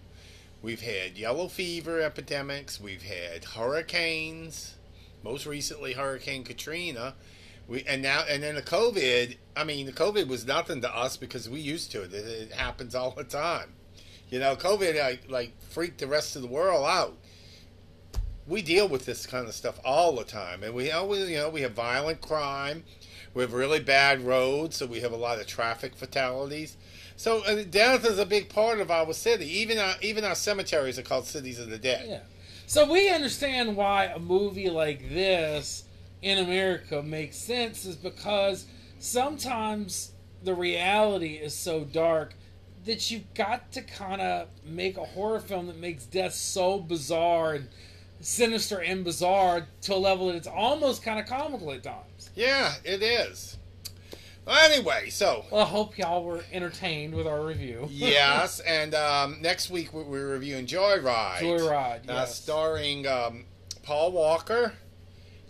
We've 0.62 0.82
had 0.82 1.18
yellow 1.18 1.48
fever 1.48 2.02
epidemics. 2.02 2.82
We've 2.82 3.04
had 3.04 3.46
hurricanes. 3.46 4.76
Most 5.24 5.46
recently, 5.46 5.94
Hurricane 5.94 6.44
Katrina. 6.44 7.16
We 7.68 7.84
and 7.84 8.02
now 8.02 8.24
and 8.30 8.44
then 8.44 8.56
the 8.56 8.62
COVID. 8.62 9.38
I 9.58 9.64
mean, 9.64 9.86
the 9.86 9.92
COVID 9.92 10.28
was 10.28 10.46
nothing 10.46 10.82
to 10.82 10.96
us 10.96 11.18
because 11.18 11.50
we 11.50 11.60
used 11.60 11.92
to 11.92 12.04
it. 12.04 12.14
It, 12.14 12.26
it 12.26 12.52
happens 12.52 12.94
all 12.94 13.12
the 13.12 13.24
time. 13.24 13.74
You 14.30 14.40
know, 14.40 14.56
COVID 14.56 15.00
like, 15.00 15.30
like 15.30 15.62
freaked 15.62 16.00
the 16.00 16.08
rest 16.08 16.36
of 16.36 16.42
the 16.42 16.48
world 16.48 16.86
out 16.86 17.18
we 18.48 18.62
deal 18.62 18.88
with 18.88 19.06
this 19.06 19.26
kind 19.26 19.48
of 19.48 19.54
stuff 19.54 19.80
all 19.84 20.16
the 20.16 20.24
time, 20.24 20.64
and 20.64 20.74
we 20.74 20.92
always, 20.92 21.30
you 21.30 21.38
know, 21.38 21.50
we 21.50 21.62
have 21.62 21.72
violent 21.72 22.22
crime, 22.22 22.84
we 23.34 23.42
have 23.42 23.54
really 23.54 23.80
bad 23.80 24.22
roads, 24.22 24.78
so 24.78 24.86
we 24.86 25.00
have 25.02 25.12
a 25.12 25.18
lot 25.18 25.40
of 25.40 25.48
traffic 25.48 25.96
fatalities. 25.96 26.78
So 27.18 27.44
uh, 27.46 27.64
death 27.70 28.06
is 28.06 28.20
a 28.20 28.26
big 28.26 28.50
part 28.50 28.80
of 28.80 28.92
our 28.92 29.14
city. 29.14 29.46
Even 29.60 29.78
our 29.78 29.96
even 30.02 30.24
our 30.24 30.36
cemeteries 30.36 31.00
are 31.00 31.04
called 31.04 31.26
cities 31.26 31.60
of 31.60 31.70
the 31.70 31.78
dead. 31.78 32.06
Yeah. 32.08 32.20
So 32.68 32.92
we 32.92 33.10
understand 33.10 33.76
why 33.76 34.06
a 34.06 34.20
movie 34.20 34.70
like 34.70 35.10
this 35.10 35.85
in 36.26 36.40
America 36.40 37.04
makes 37.04 37.38
sense 37.38 37.86
is 37.86 37.96
because 37.96 38.66
sometimes 38.98 40.12
the 40.44 40.56
reality 40.56 41.34
is 41.36 41.54
so 41.54 41.84
dark 41.84 42.34
that 42.86 43.12
you've 43.12 43.32
got 43.36 43.72
to 43.74 43.82
kind 43.84 44.20
of 44.20 44.48
make 44.66 44.98
a 44.98 45.04
horror 45.04 45.40
film 45.40 45.68
that 45.68 45.78
makes 45.78 46.06
death 46.06 46.34
so 46.34 46.80
bizarre 46.80 47.54
and 47.54 47.70
sinister 48.22 48.82
and 48.82 49.04
bizarre 49.04 49.68
to 49.82 49.94
a 49.94 49.98
level 49.98 50.28
that 50.28 50.36
it's 50.36 50.48
almost 50.48 51.04
kind 51.04 51.20
of 51.20 51.28
comical 51.28 51.72
at 51.72 51.84
times. 51.84 52.32
Yeah, 52.36 52.74
it 52.84 53.04
is. 53.04 53.58
Well, 54.48 54.58
anyway, 54.72 55.12
so 55.12 55.46
Well, 55.52 55.62
I 55.62 55.66
hope 55.66 55.96
y'all 55.96 56.24
were 56.24 56.44
entertained 56.52 57.14
with 57.14 57.28
our 57.28 57.46
review. 57.46 57.88
yes, 57.92 58.62
and 58.62 58.96
um, 58.96 59.38
next 59.42 59.70
week 59.70 59.94
we- 59.94 60.04
we're 60.04 60.28
reviewing 60.30 60.66
Joyride. 60.66 61.38
Joyride, 61.38 62.10
uh, 62.10 62.14
yes. 62.14 62.36
starring 62.36 63.06
um, 63.06 63.46
Paul 63.84 64.12
Walker, 64.12 64.74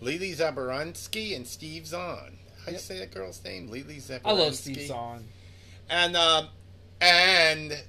Lily 0.02 0.34
Zabaransky, 0.34 1.36
and 1.36 1.46
Steve 1.48 1.88
Zahn. 1.88 2.38
How 2.60 2.66
do 2.68 2.72
you 2.74 2.78
say 2.80 3.00
that 3.00 3.14
girl's 3.14 3.44
name? 3.44 3.68
Lily 3.70 3.98
Zabaransky. 3.98 4.22
I 4.26 4.32
love 4.32 4.56
Steve 4.56 4.88
Zahn. 4.88 5.26
And 5.90 6.16
um, 6.16 6.48
and 7.02 7.84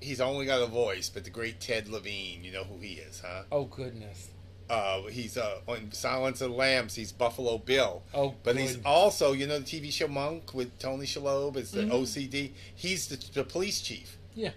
he's 0.00 0.20
only 0.20 0.46
got 0.46 0.62
a 0.62 0.66
voice, 0.66 1.08
but 1.08 1.24
the 1.24 1.30
great 1.30 1.60
Ted 1.60 1.88
Levine, 1.88 2.42
you 2.44 2.52
know 2.52 2.64
who 2.64 2.78
he 2.78 2.94
is, 2.94 3.22
huh? 3.24 3.42
Oh 3.52 3.64
goodness. 3.64 4.28
Uh, 4.68 5.02
he's 5.10 5.36
uh, 5.36 5.58
on 5.68 5.92
Silence 5.92 6.40
of 6.40 6.50
the 6.50 6.56
Lambs. 6.56 6.94
He's 6.94 7.12
Buffalo 7.12 7.58
Bill. 7.58 8.02
Oh, 8.14 8.34
but 8.42 8.56
he's 8.56 8.78
also, 8.82 9.32
you 9.32 9.46
know, 9.46 9.58
the 9.58 9.64
TV 9.64 9.92
show 9.92 10.08
Monk 10.08 10.54
with 10.54 10.78
Tony 10.78 11.04
Shalhoub 11.04 11.56
as 11.58 11.70
the 11.70 11.82
Mhm. 11.82 11.90
OCD. 11.92 12.52
He's 12.74 13.08
the, 13.08 13.16
the 13.34 13.44
police 13.44 13.82
chief. 13.82 14.16
Yeah. 14.34 14.52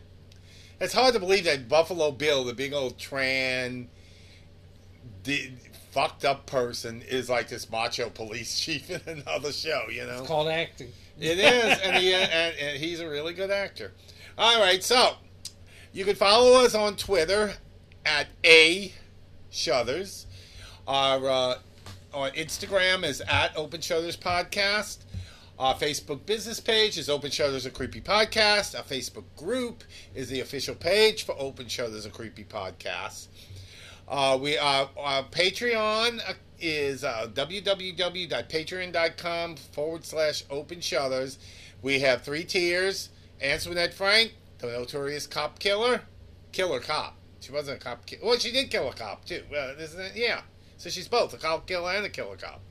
It's 0.80 0.94
hard 0.94 1.14
to 1.16 1.20
believe 1.20 1.44
that 1.44 1.68
Buffalo 1.68 2.12
Bill, 2.12 2.46
the 2.46 2.54
big 2.54 2.72
old 2.72 2.98
tran, 2.98 3.88
di- 5.24 5.54
fucked 5.98 6.26
up 6.26 6.46
person, 6.46 7.02
is 7.10 7.28
like 7.28 7.48
this 7.48 7.72
macho 7.72 8.08
police 8.08 8.60
chief 8.64 8.92
in 8.92 9.02
another 9.08 9.52
show. 9.52 9.86
You 9.90 10.06
know, 10.06 10.20
It's 10.20 10.28
called 10.28 10.48
acting. 10.48 10.90
it 11.20 11.40
is, 11.40 11.80
and, 11.80 11.98
he, 11.98 12.14
and, 12.14 12.56
and 12.56 12.78
he's 12.78 13.00
a 13.00 13.10
really 13.10 13.34
good 13.34 13.50
actor. 13.50 13.94
All 14.38 14.60
right, 14.60 14.84
so 14.84 15.14
you 15.94 16.06
can 16.06 16.16
follow 16.16 16.64
us 16.64 16.76
on 16.76 16.98
Twitter 16.98 17.54
at 18.06 18.28
a 18.46 18.94
Shutters. 19.50 20.28
Our 20.88 21.28
uh, 21.28 21.56
our 22.14 22.30
Instagram 22.32 23.04
is 23.04 23.22
at 23.22 23.58
Open 23.58 23.82
Shutters 23.82 24.16
Podcast. 24.16 25.00
Our 25.58 25.74
Facebook 25.74 26.28
business 26.28 26.60
page 26.60 27.00
is 27.00 27.10
Open 27.10 27.32
Shutters 27.32 27.66
a 27.66 27.72
Creepy 27.72 28.02
Podcast. 28.02 28.78
Our 28.78 28.84
Facebook 28.84 29.24
group 29.36 29.84
is 30.14 30.30
the 30.30 30.42
official 30.42 30.76
page 30.76 31.24
for 31.24 31.36
Open 31.40 31.68
Shutters 31.68 32.06
a 32.06 32.12
Creepy 32.12 32.44
Podcast. 32.44 33.30
Uh, 34.08 34.40
we 34.42 34.58
uh, 34.58 34.88
our 34.98 35.24
Patreon 35.24 36.22
is 36.60 37.04
uh, 37.04 37.28
www.patreon.com 37.34 39.56
forward 39.58 40.06
slash 40.06 40.44
open 40.50 40.82
shutters. 40.82 41.38
We 41.82 42.00
have 42.00 42.22
three 42.22 42.46
tiers. 42.46 43.10
Antoinette 43.42 43.94
Frank, 43.94 44.34
the 44.60 44.68
notorious 44.68 45.28
cop 45.28 45.60
killer, 45.60 46.04
killer 46.52 46.80
cop. 46.80 47.16
She 47.40 47.52
wasn't 47.52 47.82
a 47.82 47.84
cop. 47.84 48.06
Ki- 48.06 48.18
well, 48.24 48.38
she 48.40 48.52
did 48.52 48.72
kill 48.72 48.90
a 48.90 48.94
cop 48.94 49.26
too. 49.26 49.44
Uh, 49.52 49.74
isn't 49.78 50.02
it? 50.02 50.14
Yeah. 50.16 50.42
So 50.78 50.90
she's 50.90 51.08
both 51.08 51.34
a 51.34 51.38
cop 51.38 51.68
killer 51.68 51.92
and 51.92 52.06
a 52.06 52.10
killer 52.10 52.38
cop. 52.38 52.62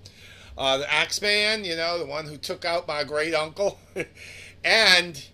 Uh, 0.56 0.78
the 0.78 0.92
Axeman, 0.92 1.64
you 1.64 1.76
know, 1.76 1.98
the 1.98 2.06
one 2.06 2.24
who 2.24 2.38
took 2.38 2.64
out 2.64 2.88
my 2.88 3.04
great 3.04 3.34
uncle, 3.34 3.78
and 4.64 5.26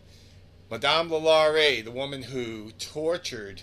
Madame 0.69 1.11
Lalaurie, 1.11 1.85
the 1.85 1.93
woman 1.93 2.23
who 2.23 2.73
tortured 2.73 3.62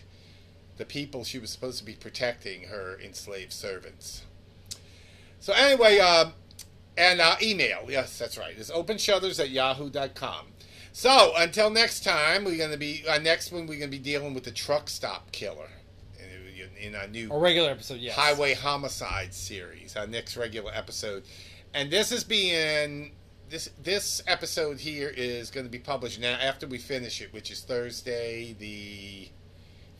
the 0.79 0.85
people 0.85 1.23
she 1.23 1.37
was 1.37 1.51
supposed 1.51 1.77
to 1.77 1.85
be 1.85 1.93
protecting, 1.93 2.63
her 2.63 2.97
enslaved 3.03 3.53
servants. 3.53 4.23
So 5.39 5.53
anyway, 5.53 5.99
um, 5.99 6.33
and 6.97 7.21
uh, 7.21 7.35
email, 7.41 7.85
yes, 7.87 8.17
that's 8.17 8.37
right. 8.37 8.55
It's 8.57 8.71
openshutters 8.71 9.39
at 9.39 9.51
yahoo.com. 9.51 10.47
So 10.93 11.33
until 11.37 11.69
next 11.69 12.03
time, 12.03 12.45
we're 12.45 12.57
going 12.57 12.71
to 12.71 12.77
be, 12.77 13.03
uh, 13.07 13.19
next 13.19 13.51
one, 13.51 13.67
we're 13.67 13.77
going 13.77 13.91
to 13.91 13.97
be 13.97 14.03
dealing 14.03 14.33
with 14.33 14.45
the 14.45 14.51
truck 14.51 14.89
stop 14.89 15.31
killer 15.31 15.69
in, 16.17 16.87
in 16.87 16.95
our 16.95 17.07
new 17.07 17.29
A 17.31 17.37
regular 17.37 17.69
episode, 17.69 17.99
yes. 17.99 18.15
Highway 18.15 18.53
Homicide 18.53 19.33
series, 19.33 19.95
our 19.97 20.07
next 20.07 20.37
regular 20.37 20.71
episode. 20.73 21.23
And 21.73 21.91
this 21.91 22.11
is 22.11 22.23
being 22.23 23.11
this 23.49 23.69
this 23.81 24.21
episode 24.27 24.79
here 24.79 25.09
is 25.15 25.51
going 25.51 25.65
to 25.65 25.71
be 25.71 25.79
published 25.79 26.19
now 26.19 26.37
after 26.41 26.67
we 26.67 26.77
finish 26.77 27.21
it, 27.21 27.33
which 27.33 27.51
is 27.51 27.61
Thursday 27.61 28.55
the 28.57 29.29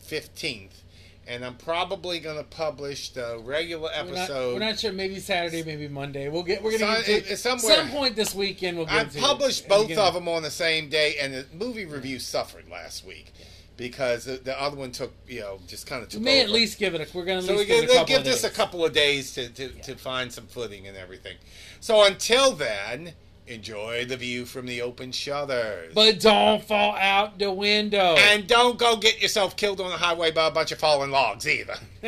fifteenth. 0.09 0.83
And 1.27 1.45
I'm 1.45 1.57
probably 1.57 2.19
going 2.19 2.37
to 2.37 2.43
publish 2.43 3.09
the 3.11 3.39
regular 3.43 3.91
We're 3.95 4.03
not, 4.05 4.17
episode. 4.17 4.53
we're 4.55 4.59
not 4.65 4.79
sure. 4.79 4.91
Maybe 4.91 5.19
Saturday, 5.19 5.61
maybe 5.63 5.87
Monday. 5.87 6.27
We'll 6.27 6.41
get. 6.41 6.63
We're 6.63 6.79
gonna 6.79 6.95
Some- 6.95 7.05
get 7.05 7.27
to 7.27 7.37
somewhere- 7.37 7.75
some 7.75 7.89
point 7.91 8.15
this 8.15 8.33
weekend. 8.33 8.77
We'll 8.77 8.87
get. 8.87 8.95
I 8.95 9.03
to 9.03 9.17
it. 9.17 9.21
published 9.21 9.67
both 9.67 9.91
of 9.95 10.13
them 10.15 10.27
on 10.27 10.41
the 10.41 10.49
same 10.49 10.89
day, 10.89 11.17
and 11.21 11.33
the 11.35 11.45
movie 11.53 11.85
review 11.85 12.17
suffered 12.17 12.67
last 12.71 13.05
week 13.05 13.31
because 13.77 14.25
the, 14.25 14.37
the 14.37 14.59
other 14.59 14.75
one 14.75 14.91
took 14.91 15.13
you 15.27 15.41
know 15.41 15.59
just 15.67 15.85
kind 15.85 16.01
of 16.01 16.11
We 16.15 16.19
may 16.19 16.39
over. 16.39 16.45
at 16.45 16.49
least 16.49 16.79
give 16.79 16.95
it 16.95 17.01
a. 17.01 17.07
We're 17.15 17.25
gonna 17.25 17.43
So 17.43 17.51
we 17.53 17.59
least 17.59 17.67
give 17.69 17.81
give, 17.81 17.89
it 17.89 17.93
a 17.93 17.95
couple 17.99 18.07
give 18.07 18.17
of 18.19 18.25
this 18.25 18.43
a 18.43 18.47
days. 18.47 18.57
couple 18.57 18.85
of 18.85 18.93
days 18.93 19.33
to, 19.33 19.49
to, 19.49 19.67
to 19.69 19.95
find 19.97 20.33
some 20.33 20.47
footing 20.47 20.87
and 20.87 20.97
everything. 20.97 21.37
So 21.79 22.03
until 22.05 22.53
then, 22.53 23.13
Enjoy 23.49 24.05
the 24.05 24.15
view 24.15 24.45
from 24.45 24.67
the 24.67 24.83
open 24.83 25.11
shutters. 25.11 25.91
But 25.95 26.19
don't 26.19 26.63
fall 26.63 26.95
out 26.95 27.39
the 27.39 27.51
window. 27.51 28.15
and 28.15 28.45
don't 28.47 28.77
go 28.77 28.95
get 28.95 29.19
yourself 29.21 29.55
killed 29.55 29.81
on 29.81 29.89
the 29.89 29.97
highway 29.97 30.29
by 30.29 30.45
a 30.47 30.51
bunch 30.51 30.71
of 30.71 30.77
fallen 30.77 31.09
logs 31.09 31.47
either. 31.47 31.73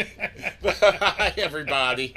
Bye, 0.62 1.34
everybody. 1.38 2.14